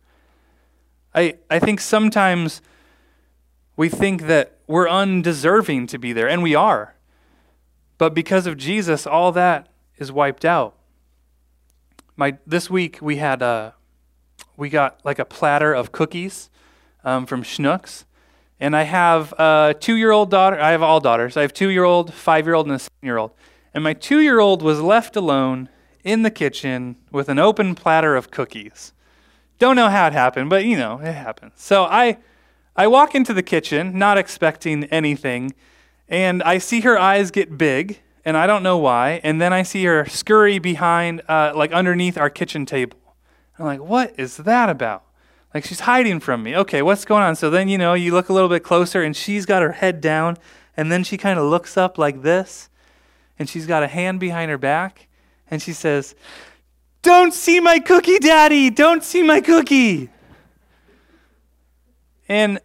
I, 1.14 1.38
I 1.48 1.58
think 1.58 1.80
sometimes 1.80 2.60
we 3.76 3.88
think 3.88 4.22
that 4.22 4.57
we're 4.68 4.88
undeserving 4.88 5.88
to 5.88 5.98
be 5.98 6.12
there, 6.12 6.28
and 6.28 6.42
we 6.42 6.54
are. 6.54 6.94
But 7.96 8.14
because 8.14 8.46
of 8.46 8.56
Jesus, 8.56 9.06
all 9.06 9.32
that 9.32 9.68
is 9.96 10.12
wiped 10.12 10.44
out 10.44 10.78
my 12.18 12.36
this 12.44 12.68
week 12.68 12.98
we 13.00 13.16
had 13.16 13.40
a 13.40 13.74
we 14.56 14.68
got 14.68 14.98
like 15.04 15.20
a 15.20 15.24
platter 15.24 15.72
of 15.72 15.92
cookies 15.92 16.50
um, 17.04 17.24
from 17.26 17.44
Schnucks, 17.44 18.04
and 18.58 18.74
I 18.74 18.82
have 18.82 19.32
a 19.38 19.74
two-year-old 19.78 20.28
daughter. 20.28 20.60
I 20.60 20.72
have 20.72 20.82
all 20.82 20.98
daughters. 20.98 21.36
I 21.36 21.42
have 21.42 21.54
two-year-old, 21.54 22.12
five-year-old, 22.12 22.66
and 22.66 22.74
a 22.74 22.78
seven-year-old. 22.80 23.30
And 23.72 23.84
my 23.84 23.94
two-year-old 23.94 24.62
was 24.62 24.80
left 24.80 25.14
alone 25.14 25.68
in 26.02 26.22
the 26.22 26.30
kitchen 26.30 26.96
with 27.12 27.28
an 27.28 27.38
open 27.38 27.76
platter 27.76 28.16
of 28.16 28.32
cookies. 28.32 28.92
Don't 29.60 29.76
know 29.76 29.88
how 29.88 30.08
it 30.08 30.12
happened, 30.12 30.50
but 30.50 30.64
you 30.64 30.76
know 30.76 30.98
it 30.98 31.12
happened. 31.12 31.52
So 31.54 31.84
I 31.84 32.18
I 32.78 32.86
walk 32.86 33.16
into 33.16 33.34
the 33.34 33.42
kitchen, 33.42 33.98
not 33.98 34.18
expecting 34.18 34.84
anything, 34.84 35.52
and 36.08 36.44
I 36.44 36.58
see 36.58 36.82
her 36.82 36.96
eyes 36.96 37.32
get 37.32 37.58
big 37.58 37.98
and 38.24 38.36
I 38.36 38.46
don't 38.46 38.62
know 38.62 38.78
why. 38.78 39.20
And 39.24 39.40
then 39.40 39.52
I 39.52 39.64
see 39.64 39.84
her 39.84 40.06
scurry 40.06 40.60
behind, 40.60 41.22
uh, 41.28 41.52
like 41.56 41.72
underneath 41.72 42.16
our 42.16 42.30
kitchen 42.30 42.64
table. 42.66 42.96
I'm 43.58 43.64
like, 43.64 43.80
what 43.80 44.14
is 44.16 44.36
that 44.36 44.70
about? 44.70 45.02
Like 45.52 45.64
she's 45.64 45.80
hiding 45.80 46.20
from 46.20 46.44
me. 46.44 46.54
Okay, 46.54 46.80
what's 46.80 47.04
going 47.04 47.24
on? 47.24 47.34
So 47.34 47.50
then, 47.50 47.68
you 47.68 47.78
know, 47.78 47.94
you 47.94 48.12
look 48.12 48.28
a 48.28 48.32
little 48.32 48.48
bit 48.48 48.62
closer 48.62 49.02
and 49.02 49.16
she's 49.16 49.44
got 49.44 49.60
her 49.60 49.72
head 49.72 50.00
down 50.00 50.36
and 50.76 50.92
then 50.92 51.02
she 51.02 51.16
kind 51.16 51.36
of 51.36 51.46
looks 51.46 51.76
up 51.76 51.98
like 51.98 52.22
this 52.22 52.68
and 53.40 53.48
she's 53.48 53.66
got 53.66 53.82
a 53.82 53.88
hand 53.88 54.20
behind 54.20 54.52
her 54.52 54.58
back 54.58 55.08
and 55.50 55.60
she 55.60 55.72
says, 55.72 56.14
Don't 57.02 57.34
see 57.34 57.58
my 57.58 57.80
cookie, 57.80 58.20
Daddy! 58.20 58.70
Don't 58.70 59.02
see 59.02 59.24
my 59.24 59.40
cookie! 59.40 60.10
And, 62.28 62.60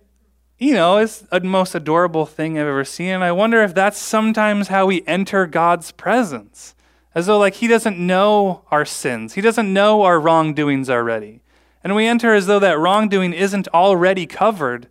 you 0.63 0.73
know, 0.73 0.97
it's 0.97 1.19
the 1.19 1.41
most 1.41 1.75
adorable 1.75 2.25
thing 2.25 2.57
I've 2.57 2.67
ever 2.67 2.85
seen. 2.85 3.09
And 3.09 3.23
I 3.23 3.33
wonder 3.33 3.61
if 3.61 3.75
that's 3.75 3.99
sometimes 3.99 4.69
how 4.69 4.85
we 4.85 5.03
enter 5.05 5.45
God's 5.45 5.91
presence. 5.91 6.73
As 7.13 7.25
though, 7.25 7.37
like, 7.37 7.55
He 7.55 7.67
doesn't 7.67 7.99
know 7.99 8.63
our 8.71 8.85
sins, 8.85 9.33
He 9.33 9.41
doesn't 9.41 9.71
know 9.71 10.03
our 10.03 10.19
wrongdoings 10.19 10.89
already. 10.89 11.41
And 11.83 11.95
we 11.95 12.07
enter 12.07 12.33
as 12.33 12.45
though 12.45 12.59
that 12.59 12.79
wrongdoing 12.79 13.33
isn't 13.33 13.67
already 13.73 14.25
covered 14.25 14.87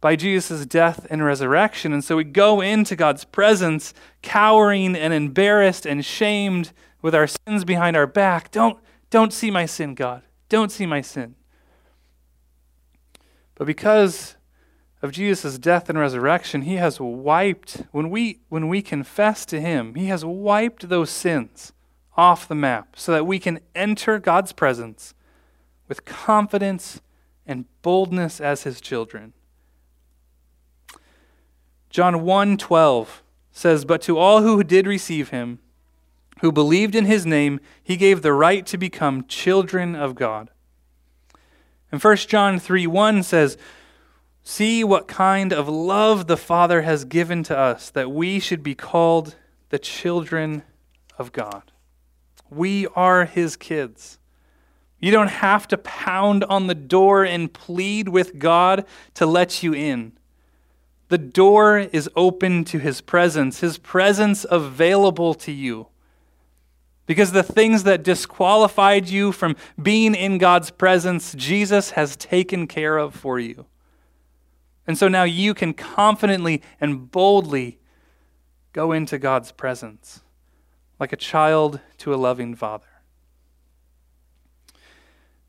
by 0.00 0.14
Jesus' 0.14 0.64
death 0.66 1.04
and 1.10 1.24
resurrection. 1.24 1.92
And 1.92 2.04
so 2.04 2.16
we 2.16 2.24
go 2.24 2.60
into 2.60 2.94
God's 2.94 3.24
presence 3.24 3.92
cowering 4.22 4.94
and 4.94 5.12
embarrassed 5.12 5.84
and 5.84 6.04
shamed 6.04 6.72
with 7.00 7.12
our 7.12 7.26
sins 7.26 7.64
behind 7.64 7.96
our 7.96 8.06
back. 8.06 8.52
Don't, 8.52 8.78
don't 9.10 9.32
see 9.32 9.50
my 9.50 9.66
sin, 9.66 9.96
God. 9.96 10.22
Don't 10.48 10.70
see 10.70 10.86
my 10.86 11.00
sin. 11.00 11.34
But 13.56 13.66
because 13.66 14.36
of 15.02 15.10
Jesus' 15.10 15.58
death 15.58 15.90
and 15.90 15.98
resurrection, 15.98 16.62
he 16.62 16.76
has 16.76 17.00
wiped, 17.00 17.82
when 17.90 18.08
we, 18.08 18.38
when 18.48 18.68
we 18.68 18.80
confess 18.80 19.44
to 19.46 19.60
him, 19.60 19.96
he 19.96 20.06
has 20.06 20.24
wiped 20.24 20.88
those 20.88 21.10
sins 21.10 21.72
off 22.16 22.46
the 22.46 22.54
map 22.54 22.94
so 22.94 23.10
that 23.10 23.26
we 23.26 23.40
can 23.40 23.58
enter 23.74 24.18
God's 24.20 24.52
presence 24.52 25.12
with 25.88 26.04
confidence 26.04 27.00
and 27.46 27.64
boldness 27.82 28.40
as 28.40 28.62
his 28.62 28.80
children. 28.80 29.32
John 31.90 32.22
1:12 32.22 33.22
says, 33.50 33.84
"But 33.84 34.00
to 34.02 34.16
all 34.16 34.42
who 34.42 34.62
did 34.62 34.86
receive 34.86 35.30
him, 35.30 35.58
who 36.40 36.52
believed 36.52 36.94
in 36.94 37.06
his 37.06 37.26
name, 37.26 37.60
he 37.82 37.96
gave 37.96 38.22
the 38.22 38.32
right 38.32 38.64
to 38.66 38.78
become 38.78 39.26
children 39.26 39.94
of 39.94 40.14
God." 40.14 40.50
And 41.90 42.00
1 42.00 42.28
John 42.28 42.58
3:1 42.58 43.22
says, 43.22 43.58
"See 44.44 44.82
what 44.82 45.08
kind 45.08 45.52
of 45.52 45.68
love 45.68 46.26
the 46.26 46.36
Father 46.36 46.82
has 46.82 47.04
given 47.04 47.42
to 47.44 47.56
us 47.56 47.90
that 47.90 48.10
we 48.10 48.40
should 48.40 48.62
be 48.62 48.74
called 48.74 49.36
the 49.70 49.78
children 49.78 50.62
of 51.18 51.32
God." 51.32 51.70
We 52.50 52.86
are 52.94 53.24
his 53.24 53.56
kids. 53.56 54.18
You 55.02 55.10
don't 55.10 55.28
have 55.28 55.66
to 55.68 55.78
pound 55.78 56.44
on 56.44 56.68
the 56.68 56.74
door 56.76 57.24
and 57.24 57.52
plead 57.52 58.08
with 58.08 58.38
God 58.38 58.86
to 59.14 59.26
let 59.26 59.62
you 59.62 59.74
in. 59.74 60.12
The 61.08 61.18
door 61.18 61.78
is 61.78 62.08
open 62.16 62.64
to 62.64 62.78
His 62.78 63.02
presence, 63.02 63.60
His 63.60 63.76
presence 63.76 64.46
available 64.48 65.34
to 65.34 65.52
you. 65.52 65.88
Because 67.04 67.32
the 67.32 67.42
things 67.42 67.82
that 67.82 68.02
disqualified 68.02 69.08
you 69.08 69.32
from 69.32 69.56
being 69.82 70.14
in 70.14 70.38
God's 70.38 70.70
presence, 70.70 71.34
Jesus 71.34 71.90
has 71.90 72.16
taken 72.16 72.66
care 72.66 72.96
of 72.96 73.14
for 73.14 73.38
you. 73.38 73.66
And 74.86 74.98
so 74.98 75.08
now 75.08 75.24
you 75.24 75.54
can 75.54 75.74
confidently 75.74 76.62
and 76.80 77.10
boldly 77.10 77.78
go 78.72 78.92
into 78.92 79.18
God's 79.18 79.52
presence 79.52 80.22
like 80.98 81.12
a 81.12 81.16
child 81.16 81.80
to 81.98 82.14
a 82.14 82.16
loving 82.16 82.54
father. 82.54 82.86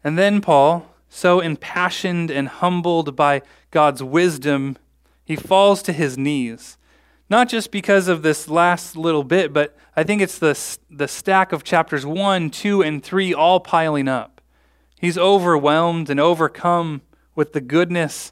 And 0.04 0.18
then 0.18 0.42
Paul, 0.42 0.88
so 1.10 1.40
impassioned 1.40 2.32
and 2.32 2.48
humbled 2.48 3.16
by 3.16 3.44
God's 3.70 4.02
wisdom, 4.02 4.78
he 5.24 5.36
falls 5.36 5.84
to 5.84 5.94
his 5.94 6.18
knees. 6.18 6.78
Not 7.30 7.50
just 7.50 7.72
because 7.72 8.08
of 8.08 8.24
this 8.24 8.50
last 8.50 8.98
little 8.98 9.24
bit, 9.24 9.54
but 9.54 9.78
I 9.96 10.04
think 10.04 10.24
it's 10.24 10.40
the, 10.40 10.60
the 10.90 11.08
stack 11.08 11.52
of 11.54 11.64
chapters 11.64 12.06
1, 12.06 12.50
2, 12.50 12.82
and 12.82 13.04
3 13.04 13.34
all 13.34 13.60
piling 13.60 14.08
up. 14.08 14.42
He's 15.00 15.18
overwhelmed 15.18 16.10
and 16.10 16.20
overcome 16.20 17.04
with 17.36 17.54
the 17.54 17.62
goodness 17.62 18.32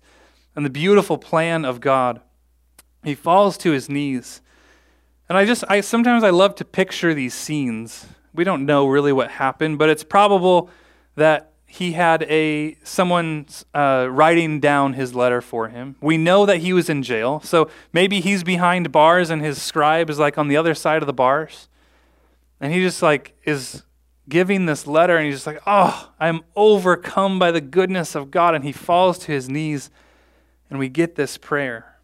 and 0.56 0.66
the 0.66 0.70
beautiful 0.70 1.18
plan 1.18 1.66
of 1.66 1.80
God. 1.80 2.22
He 3.04 3.16
falls 3.16 3.58
to 3.60 3.72
his 3.72 3.90
knees. 3.90 4.42
And 5.28 5.38
I 5.38 5.46
just, 5.46 5.64
I 5.70 5.82
sometimes 5.82 6.24
I 6.24 6.30
love 6.30 6.56
to 6.56 6.66
picture 6.66 7.14
these 7.14 7.34
scenes. 7.34 8.06
We 8.34 8.44
don't 8.44 8.66
know 8.66 8.88
really 8.88 9.14
what 9.14 9.32
happened, 9.32 9.78
but 9.78 9.90
it's 9.90 10.04
probable 10.04 10.70
that 11.16 11.52
he 11.72 11.94
had 11.94 12.24
a 12.24 12.76
someone 12.84 13.46
uh, 13.74 14.08
writing 14.12 14.60
down 14.60 14.92
his 14.92 15.16
letter 15.16 15.40
for 15.40 15.70
him. 15.70 15.96
We 16.02 16.18
know 16.18 16.46
that 16.46 16.58
he 16.58 16.74
was 16.74 16.90
in 16.90 17.02
jail, 17.02 17.40
so 17.40 17.70
maybe 17.94 18.20
he's 18.20 18.44
behind 18.44 18.92
bars 18.92 19.30
and 19.30 19.42
his 19.42 19.62
scribe 19.62 20.10
is 20.10 20.20
like 20.20 20.38
on 20.38 20.50
the 20.50 20.58
other 20.58 20.76
side 20.76 21.02
of 21.02 21.08
the 21.08 21.14
bars, 21.14 21.70
and 22.60 22.74
he 22.74 22.82
just 22.82 23.02
like 23.02 23.38
is 23.46 23.84
giving 24.28 24.66
this 24.66 24.86
letter, 24.86 25.16
and 25.16 25.26
he's 25.26 25.36
just 25.36 25.48
like, 25.48 25.62
"Oh, 25.66 26.12
I'm 26.20 26.42
overcome 26.58 27.40
by 27.40 27.52
the 27.52 27.62
goodness 27.62 28.16
of 28.16 28.32
God," 28.32 28.54
and 28.54 28.66
he 28.66 28.74
falls 28.74 29.18
to 29.20 29.32
his 29.32 29.48
knees, 29.48 29.90
and 30.72 30.80
we 30.80 30.90
get 30.90 31.14
this 31.16 31.38
prayer 31.38 31.98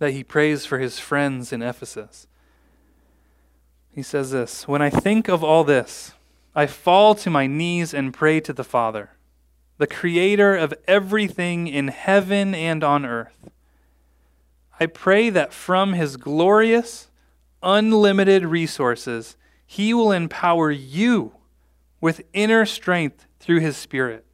that 0.00 0.12
he 0.12 0.24
prays 0.24 0.66
for 0.66 0.78
his 0.80 0.98
friends 0.98 1.52
in 1.52 1.62
Ephesus. 1.62 2.26
He 3.94 4.02
says 4.02 4.32
this: 4.32 4.66
"When 4.66 4.82
I 4.82 4.90
think 4.90 5.28
of 5.28 5.44
all 5.44 5.62
this." 5.62 6.14
I 6.52 6.66
fall 6.66 7.14
to 7.14 7.30
my 7.30 7.46
knees 7.46 7.94
and 7.94 8.12
pray 8.12 8.40
to 8.40 8.52
the 8.52 8.64
Father, 8.64 9.10
the 9.78 9.86
creator 9.86 10.56
of 10.56 10.74
everything 10.88 11.68
in 11.68 11.88
heaven 11.88 12.56
and 12.56 12.82
on 12.82 13.06
earth. 13.06 13.50
I 14.80 14.86
pray 14.86 15.30
that 15.30 15.52
from 15.52 15.92
his 15.92 16.16
glorious, 16.16 17.08
unlimited 17.62 18.44
resources, 18.44 19.36
he 19.64 19.94
will 19.94 20.10
empower 20.10 20.72
you 20.72 21.34
with 22.00 22.22
inner 22.32 22.66
strength 22.66 23.26
through 23.38 23.60
his 23.60 23.76
Spirit. 23.76 24.26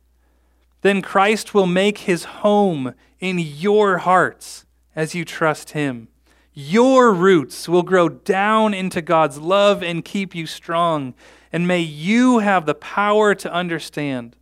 Then 0.87 1.03
Christ 1.03 1.53
will 1.53 1.67
make 1.67 1.99
his 1.99 2.23
home 2.23 2.95
in 3.19 3.41
your 3.41 3.99
hearts 3.99 4.67
as 4.95 5.17
you 5.17 5.25
trust 5.25 5.71
him. 5.71 6.07
Your 6.55 7.13
roots 7.13 7.69
will 7.69 7.83
grow 7.83 8.09
down 8.09 8.73
into 8.73 9.03
God's 9.03 9.39
love 9.39 9.83
and 9.83 10.05
keep 10.05 10.33
you 10.33 10.47
strong 10.47 11.15
and 11.53 11.67
may 11.67 11.81
you 11.81 12.39
have 12.39 12.67
the 12.67 12.75
power 12.77 13.35
to 13.35 13.53
understand, 13.53 14.37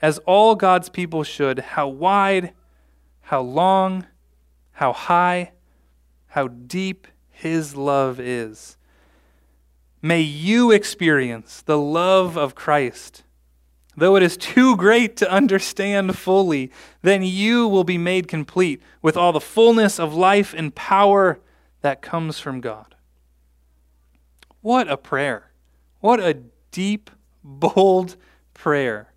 as 0.00 0.16
all 0.20 0.54
God's 0.54 0.88
people 0.88 1.22
should, 1.22 1.58
how 1.58 1.86
wide, 1.86 2.54
how 3.20 3.42
long, 3.42 4.06
how 4.72 4.94
high, 4.94 5.52
how 6.28 6.48
deep 6.48 7.06
His 7.30 7.76
love 7.76 8.18
is. 8.18 8.78
May 10.00 10.22
you 10.22 10.70
experience 10.70 11.60
the 11.60 11.76
love 11.76 12.38
of 12.38 12.54
Christ. 12.54 13.23
Though 13.96 14.16
it 14.16 14.22
is 14.22 14.36
too 14.36 14.76
great 14.76 15.16
to 15.18 15.30
understand 15.30 16.18
fully, 16.18 16.70
then 17.02 17.22
you 17.22 17.68
will 17.68 17.84
be 17.84 17.98
made 17.98 18.28
complete 18.28 18.82
with 19.02 19.16
all 19.16 19.32
the 19.32 19.40
fullness 19.40 20.00
of 20.00 20.14
life 20.14 20.52
and 20.56 20.74
power 20.74 21.38
that 21.82 22.02
comes 22.02 22.40
from 22.40 22.60
God. 22.60 22.94
What 24.60 24.88
a 24.88 24.96
prayer! 24.96 25.50
What 26.00 26.20
a 26.20 26.34
deep, 26.70 27.10
bold 27.42 28.16
prayer. 28.52 29.12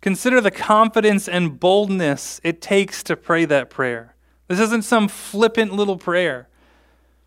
Consider 0.00 0.40
the 0.40 0.50
confidence 0.50 1.28
and 1.28 1.58
boldness 1.58 2.40
it 2.42 2.60
takes 2.60 3.02
to 3.04 3.16
pray 3.16 3.44
that 3.44 3.70
prayer. 3.70 4.14
This 4.48 4.60
isn't 4.60 4.84
some 4.84 5.08
flippant 5.08 5.72
little 5.72 5.96
prayer. 5.96 6.48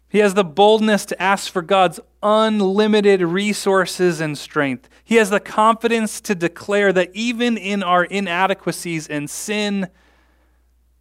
He 0.10 0.18
has 0.20 0.34
the 0.34 0.44
boldness 0.44 1.06
to 1.06 1.22
ask 1.22 1.52
for 1.52 1.62
God's 1.62 2.00
unlimited 2.24 3.22
resources 3.22 4.20
and 4.20 4.36
strength. 4.36 4.90
He 5.04 5.16
has 5.16 5.30
the 5.30 5.40
confidence 5.40 6.20
to 6.22 6.34
declare 6.34 6.92
that 6.92 7.12
even 7.14 7.58
in 7.58 7.84
our 7.84 8.04
inadequacies 8.04 9.08
and 9.08 9.30
sin, 9.30 9.88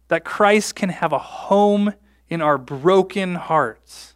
that 0.09 0.23
Christ 0.23 0.75
can 0.75 0.89
have 0.89 1.11
a 1.11 1.19
home 1.19 1.93
in 2.29 2.41
our 2.41 2.59
broken 2.59 3.35
hearts. 3.35 4.13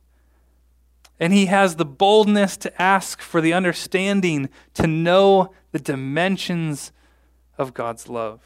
And 1.20 1.34
he 1.34 1.48
has 1.48 1.76
the 1.76 1.86
boldness 1.86 2.56
to 2.58 2.82
ask 2.82 3.20
for 3.20 3.42
the 3.42 3.54
understanding 3.54 4.50
to 4.76 4.86
know 4.86 5.54
the 5.72 5.80
dimensions 5.80 6.92
of 7.58 7.74
God's 7.74 8.08
love. 8.08 8.42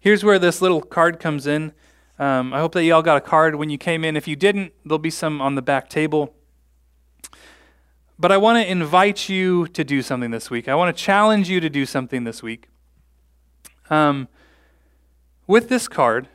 Here's 0.00 0.24
where 0.24 0.38
this 0.38 0.62
little 0.62 0.80
card 0.80 1.20
comes 1.20 1.46
in. 1.46 1.72
Um, 2.18 2.52
I 2.52 2.58
hope 2.58 2.72
that 2.72 2.84
you 2.84 2.94
all 2.94 3.02
got 3.02 3.16
a 3.16 3.20
card 3.20 3.54
when 3.54 3.70
you 3.70 3.78
came 3.78 4.04
in. 4.04 4.16
If 4.16 4.26
you 4.26 4.36
didn't, 4.36 4.72
there'll 4.84 4.98
be 4.98 5.10
some 5.10 5.40
on 5.40 5.54
the 5.54 5.62
back 5.62 5.88
table. 5.88 6.34
But 8.18 8.32
I 8.32 8.36
want 8.36 8.62
to 8.62 8.70
invite 8.70 9.28
you 9.28 9.68
to 9.68 9.84
do 9.84 10.02
something 10.02 10.32
this 10.32 10.50
week. 10.50 10.68
I 10.68 10.74
want 10.74 10.96
to 10.96 11.02
challenge 11.02 11.48
you 11.48 11.60
to 11.60 11.70
do 11.70 11.86
something 11.86 12.24
this 12.24 12.42
week. 12.42 12.68
Um, 13.90 14.28
with 15.46 15.68
this 15.68 15.86
card, 15.86 16.28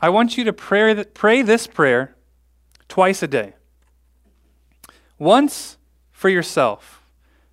I 0.00 0.08
want 0.08 0.36
you 0.36 0.44
to 0.44 0.52
pray, 0.52 1.04
pray 1.04 1.42
this 1.42 1.66
prayer 1.66 2.16
twice 2.88 3.22
a 3.22 3.28
day. 3.28 3.54
Once 5.18 5.78
for 6.10 6.28
yourself, 6.28 6.98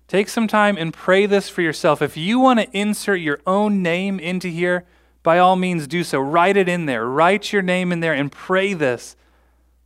Take 0.08 0.28
some 0.28 0.46
time 0.46 0.76
and 0.78 0.92
pray 0.92 1.26
this 1.26 1.48
for 1.48 1.62
yourself. 1.62 2.00
If 2.00 2.16
you 2.16 2.38
want 2.38 2.60
to 2.60 2.76
insert 2.76 3.20
your 3.20 3.40
own 3.44 3.82
name 3.82 4.20
into 4.20 4.48
here, 4.48 4.84
by 5.26 5.40
all 5.40 5.56
means 5.56 5.88
do 5.88 6.04
so. 6.04 6.20
Write 6.20 6.56
it 6.56 6.68
in 6.68 6.86
there. 6.86 7.04
Write 7.04 7.52
your 7.52 7.60
name 7.60 7.90
in 7.90 7.98
there 7.98 8.12
and 8.12 8.30
pray 8.30 8.74
this, 8.74 9.16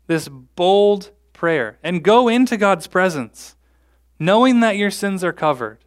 this 0.06 0.28
bold 0.28 1.12
prayer. 1.32 1.78
And 1.82 2.04
go 2.04 2.28
into 2.28 2.58
God's 2.58 2.86
presence, 2.86 3.56
knowing 4.18 4.60
that 4.60 4.76
your 4.76 4.90
sins 4.90 5.24
are 5.24 5.32
covered, 5.32 5.78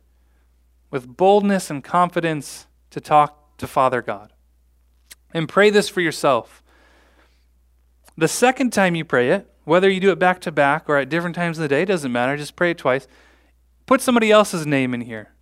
with 0.90 1.16
boldness 1.16 1.70
and 1.70 1.84
confidence 1.84 2.66
to 2.90 3.00
talk 3.00 3.56
to 3.60 3.68
Father 3.68 4.02
God. 4.02 4.34
And 5.36 5.48
pray 5.48 5.70
this 5.70 5.88
for 5.88 6.02
yourself. 6.02 6.64
The 8.18 8.28
second 8.28 8.74
time 8.74 8.96
you 8.96 9.06
pray 9.06 9.30
it, 9.30 9.54
whether 9.66 9.88
you 9.88 10.00
do 10.00 10.10
it 10.10 10.18
back 10.18 10.42
to 10.42 10.52
back 10.52 10.90
or 10.90 10.98
at 10.98 11.10
different 11.10 11.36
times 11.36 11.60
of 11.60 11.62
the 11.62 11.68
day, 11.68 11.86
doesn't 11.86 12.12
matter. 12.12 12.36
Just 12.38 12.56
pray 12.56 12.72
it 12.72 12.80
twice. 12.80 13.08
Put 13.86 14.02
somebody 14.02 14.32
else's 14.32 14.66
name 14.66 14.96
in 14.96 15.02
here. 15.02 15.33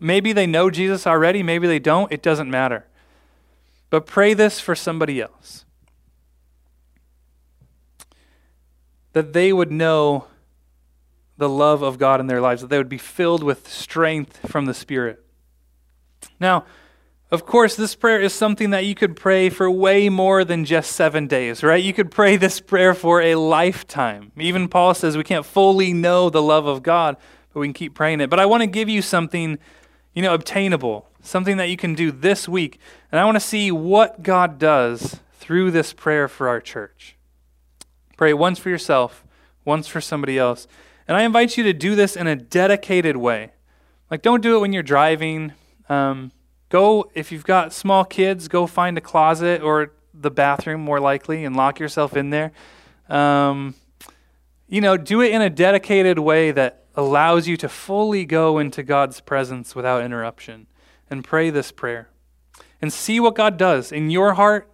Maybe 0.00 0.32
they 0.32 0.46
know 0.46 0.70
Jesus 0.70 1.06
already, 1.06 1.42
maybe 1.42 1.66
they 1.66 1.78
don't. 1.78 2.10
It 2.12 2.22
doesn't 2.22 2.50
matter. 2.50 2.86
But 3.90 4.06
pray 4.06 4.34
this 4.34 4.58
for 4.58 4.74
somebody 4.74 5.20
else 5.20 5.64
that 9.12 9.32
they 9.32 9.52
would 9.52 9.70
know 9.70 10.26
the 11.36 11.48
love 11.48 11.82
of 11.82 11.98
God 11.98 12.20
in 12.20 12.26
their 12.26 12.40
lives, 12.40 12.62
that 12.62 12.68
they 12.68 12.78
would 12.78 12.88
be 12.88 12.98
filled 12.98 13.42
with 13.42 13.68
strength 13.68 14.50
from 14.50 14.66
the 14.66 14.74
Spirit. 14.74 15.22
Now, 16.40 16.64
of 17.30 17.46
course, 17.46 17.76
this 17.76 17.94
prayer 17.94 18.20
is 18.20 18.34
something 18.34 18.70
that 18.70 18.84
you 18.84 18.94
could 18.94 19.16
pray 19.16 19.48
for 19.48 19.70
way 19.70 20.10
more 20.10 20.44
than 20.44 20.66
just 20.66 20.92
seven 20.92 21.26
days, 21.26 21.62
right? 21.62 21.82
You 21.82 21.94
could 21.94 22.10
pray 22.10 22.36
this 22.36 22.60
prayer 22.60 22.94
for 22.94 23.22
a 23.22 23.36
lifetime. 23.36 24.32
Even 24.36 24.68
Paul 24.68 24.92
says 24.92 25.16
we 25.16 25.24
can't 25.24 25.46
fully 25.46 25.94
know 25.94 26.28
the 26.28 26.42
love 26.42 26.66
of 26.66 26.82
God, 26.82 27.16
but 27.52 27.60
we 27.60 27.66
can 27.68 27.74
keep 27.74 27.94
praying 27.94 28.20
it. 28.20 28.28
But 28.28 28.38
I 28.38 28.46
want 28.46 28.62
to 28.62 28.66
give 28.66 28.90
you 28.90 29.00
something, 29.00 29.58
you 30.14 30.22
know, 30.22 30.34
obtainable, 30.34 31.08
something 31.22 31.56
that 31.56 31.68
you 31.68 31.76
can 31.76 31.94
do 31.94 32.10
this 32.10 32.48
week. 32.48 32.78
And 33.10 33.20
I 33.20 33.24
want 33.24 33.36
to 33.36 33.40
see 33.40 33.70
what 33.70 34.22
God 34.22 34.58
does 34.58 35.20
through 35.34 35.70
this 35.70 35.92
prayer 35.92 36.28
for 36.28 36.48
our 36.48 36.60
church. 36.60 37.16
Pray 38.16 38.32
once 38.32 38.58
for 38.58 38.70
yourself, 38.70 39.24
once 39.64 39.88
for 39.88 40.00
somebody 40.00 40.38
else. 40.38 40.66
And 41.08 41.16
I 41.16 41.22
invite 41.22 41.56
you 41.56 41.64
to 41.64 41.72
do 41.72 41.94
this 41.94 42.16
in 42.16 42.26
a 42.26 42.36
dedicated 42.36 43.16
way. 43.16 43.52
Like, 44.10 44.22
don't 44.22 44.42
do 44.42 44.56
it 44.56 44.60
when 44.60 44.72
you're 44.72 44.82
driving. 44.82 45.52
Um, 45.88 46.32
Go, 46.72 47.10
if 47.12 47.30
you've 47.30 47.44
got 47.44 47.74
small 47.74 48.02
kids, 48.02 48.48
go 48.48 48.66
find 48.66 48.96
a 48.96 49.00
closet 49.02 49.60
or 49.60 49.92
the 50.14 50.30
bathroom 50.30 50.80
more 50.80 51.00
likely 51.00 51.44
and 51.44 51.54
lock 51.54 51.78
yourself 51.78 52.16
in 52.16 52.30
there. 52.30 52.50
Um, 53.10 53.74
you 54.68 54.80
know, 54.80 54.96
do 54.96 55.20
it 55.20 55.32
in 55.32 55.42
a 55.42 55.50
dedicated 55.50 56.18
way 56.18 56.50
that 56.50 56.81
allows 56.94 57.48
you 57.48 57.56
to 57.56 57.68
fully 57.68 58.24
go 58.24 58.58
into 58.58 58.82
God's 58.82 59.20
presence 59.20 59.74
without 59.74 60.04
interruption 60.04 60.66
and 61.10 61.24
pray 61.24 61.50
this 61.50 61.72
prayer 61.72 62.08
and 62.80 62.92
see 62.92 63.20
what 63.20 63.34
God 63.34 63.56
does 63.56 63.92
in 63.92 64.10
your 64.10 64.34
heart 64.34 64.70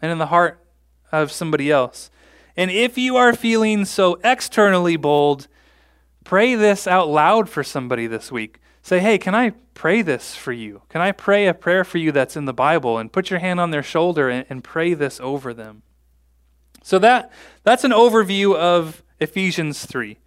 and 0.00 0.10
in 0.10 0.18
the 0.18 0.26
heart 0.26 0.64
of 1.12 1.30
somebody 1.30 1.70
else. 1.70 2.10
And 2.56 2.70
if 2.70 2.98
you 2.98 3.16
are 3.16 3.34
feeling 3.34 3.84
so 3.84 4.18
externally 4.24 4.96
bold, 4.96 5.46
pray 6.24 6.54
this 6.54 6.86
out 6.86 7.08
loud 7.08 7.48
for 7.48 7.62
somebody 7.62 8.06
this 8.06 8.32
week. 8.32 8.60
Say, 8.82 9.00
hey, 9.00 9.18
can 9.18 9.34
I 9.34 9.50
pray 9.74 10.02
this 10.02 10.34
for 10.34 10.52
you? 10.52 10.82
Can 10.88 11.00
I 11.00 11.12
pray 11.12 11.46
a 11.46 11.54
prayer 11.54 11.84
for 11.84 11.98
you 11.98 12.10
that's 12.10 12.36
in 12.36 12.46
the 12.46 12.52
Bible? 12.52 12.98
And 12.98 13.12
put 13.12 13.30
your 13.30 13.38
hand 13.38 13.60
on 13.60 13.70
their 13.70 13.82
shoulder 13.82 14.28
and, 14.28 14.46
and 14.48 14.64
pray 14.64 14.94
this 14.94 15.20
over 15.20 15.52
them. 15.52 15.82
So 16.82 16.98
that 17.00 17.30
that's 17.64 17.84
an 17.84 17.90
overview 17.90 18.56
of 18.56 19.02
Ephesians 19.20 19.84
3. 19.84 20.18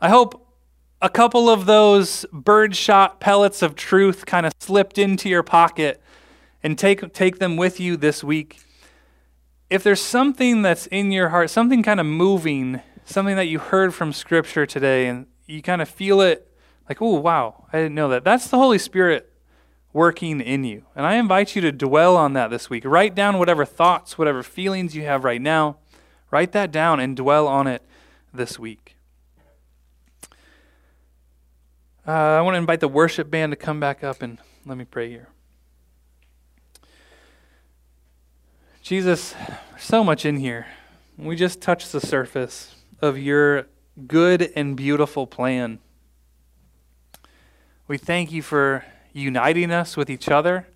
I 0.00 0.10
hope 0.10 0.46
a 1.02 1.08
couple 1.08 1.48
of 1.48 1.66
those 1.66 2.26
birdshot 2.32 3.20
pellets 3.20 3.62
of 3.62 3.74
truth 3.74 4.26
kind 4.26 4.44
of 4.44 4.52
slipped 4.58 4.98
into 4.98 5.28
your 5.28 5.42
pocket 5.42 6.02
and 6.62 6.78
take, 6.78 7.12
take 7.14 7.38
them 7.38 7.56
with 7.56 7.80
you 7.80 7.96
this 7.96 8.22
week. 8.22 8.60
If 9.70 9.82
there's 9.82 10.00
something 10.00 10.62
that's 10.62 10.86
in 10.88 11.10
your 11.10 11.30
heart, 11.30 11.48
something 11.48 11.82
kind 11.82 12.00
of 12.00 12.06
moving, 12.06 12.80
something 13.04 13.36
that 13.36 13.46
you 13.46 13.58
heard 13.58 13.94
from 13.94 14.12
Scripture 14.12 14.66
today, 14.66 15.06
and 15.06 15.26
you 15.46 15.62
kind 15.62 15.80
of 15.80 15.88
feel 15.88 16.20
it 16.20 16.46
like, 16.88 17.00
oh, 17.00 17.18
wow, 17.18 17.66
I 17.72 17.78
didn't 17.78 17.94
know 17.94 18.08
that. 18.08 18.24
That's 18.24 18.48
the 18.48 18.58
Holy 18.58 18.78
Spirit 18.78 19.32
working 19.92 20.40
in 20.40 20.64
you. 20.64 20.84
And 20.94 21.06
I 21.06 21.14
invite 21.14 21.56
you 21.56 21.62
to 21.62 21.72
dwell 21.72 22.16
on 22.16 22.34
that 22.34 22.50
this 22.50 22.68
week. 22.68 22.84
Write 22.84 23.14
down 23.14 23.38
whatever 23.38 23.64
thoughts, 23.64 24.18
whatever 24.18 24.42
feelings 24.42 24.94
you 24.94 25.04
have 25.04 25.24
right 25.24 25.40
now. 25.40 25.78
Write 26.30 26.52
that 26.52 26.70
down 26.70 27.00
and 27.00 27.16
dwell 27.16 27.46
on 27.46 27.66
it 27.66 27.82
this 28.34 28.58
week. 28.58 28.96
Uh, 32.10 32.38
I 32.38 32.40
want 32.40 32.54
to 32.54 32.58
invite 32.58 32.80
the 32.80 32.88
worship 32.88 33.30
band 33.30 33.52
to 33.52 33.56
come 33.56 33.78
back 33.78 34.02
up 34.02 34.20
and 34.20 34.38
let 34.66 34.76
me 34.76 34.84
pray 34.84 35.10
here. 35.10 35.28
Jesus, 38.82 39.32
so 39.78 40.02
much 40.02 40.26
in 40.26 40.38
here. 40.38 40.66
We 41.16 41.36
just 41.36 41.60
touched 41.60 41.92
the 41.92 42.00
surface 42.00 42.74
of 43.00 43.16
your 43.16 43.68
good 44.08 44.50
and 44.56 44.76
beautiful 44.76 45.28
plan. 45.28 45.78
We 47.86 47.96
thank 47.96 48.32
you 48.32 48.42
for 48.42 48.84
uniting 49.12 49.70
us 49.70 49.96
with 49.96 50.10
each 50.10 50.28
other. 50.28 50.66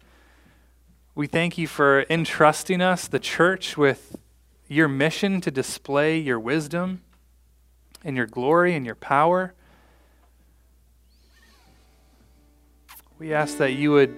We 1.17 1.27
thank 1.27 1.59
you 1.59 1.67
for 1.67 2.07
entrusting 2.09 2.81
us, 2.81 3.09
the 3.09 3.19
church, 3.19 3.77
with 3.77 4.21
your 4.69 4.87
mission 4.87 5.41
to 5.41 5.51
display 5.51 6.17
your 6.17 6.39
wisdom 6.39 7.03
and 8.05 8.17
your 8.17 8.27
glory 8.27 8.77
and 8.77 8.87
your 8.87 8.95
power. 8.95 9.53
We 13.25 13.33
ask 13.33 13.57
that 13.57 13.73
you 13.73 13.91
would 13.93 14.15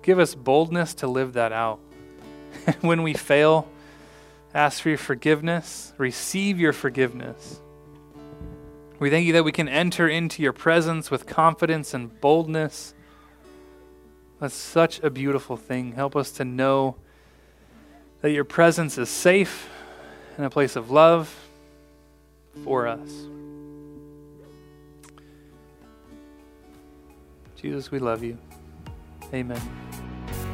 give 0.00 0.18
us 0.18 0.34
boldness 0.34 0.94
to 0.94 1.06
live 1.06 1.34
that 1.34 1.52
out. 1.52 1.78
when 2.80 3.02
we 3.02 3.12
fail, 3.12 3.68
ask 4.54 4.80
for 4.80 4.88
your 4.88 4.96
forgiveness, 4.96 5.92
receive 5.98 6.58
your 6.58 6.72
forgiveness. 6.72 7.60
We 8.98 9.10
thank 9.10 9.26
you 9.26 9.34
that 9.34 9.44
we 9.44 9.52
can 9.52 9.68
enter 9.68 10.08
into 10.08 10.42
your 10.42 10.54
presence 10.54 11.10
with 11.10 11.26
confidence 11.26 11.92
and 11.92 12.18
boldness. 12.22 12.94
That's 14.40 14.54
such 14.54 14.98
a 15.02 15.10
beautiful 15.10 15.58
thing. 15.58 15.92
Help 15.92 16.16
us 16.16 16.30
to 16.30 16.46
know 16.46 16.96
that 18.22 18.30
your 18.30 18.44
presence 18.44 18.96
is 18.96 19.10
safe 19.10 19.68
and 20.38 20.46
a 20.46 20.50
place 20.50 20.76
of 20.76 20.90
love 20.90 21.46
for 22.64 22.86
us. 22.86 23.26
Jesus, 27.56 27.90
we 27.90 27.98
love 27.98 28.22
you. 28.22 28.38
Amen. 29.34 29.60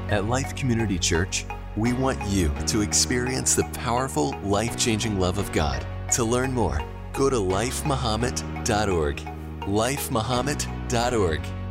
At 0.09 0.27
Life 0.27 0.57
Community 0.57 0.99
Church, 0.99 1.45
we 1.77 1.93
want 1.93 2.21
you 2.27 2.53
to 2.67 2.81
experience 2.81 3.55
the 3.55 3.65
powerful, 3.75 4.39
life 4.43 4.77
changing 4.77 5.19
love 5.19 5.39
of 5.39 5.51
God. 5.53 5.85
To 6.13 6.25
learn 6.25 6.53
more, 6.53 6.81
go 7.13 7.31
to 7.31 7.37
lifemahomet.org. 7.37 9.17
lifemahomet.org. 9.61 11.62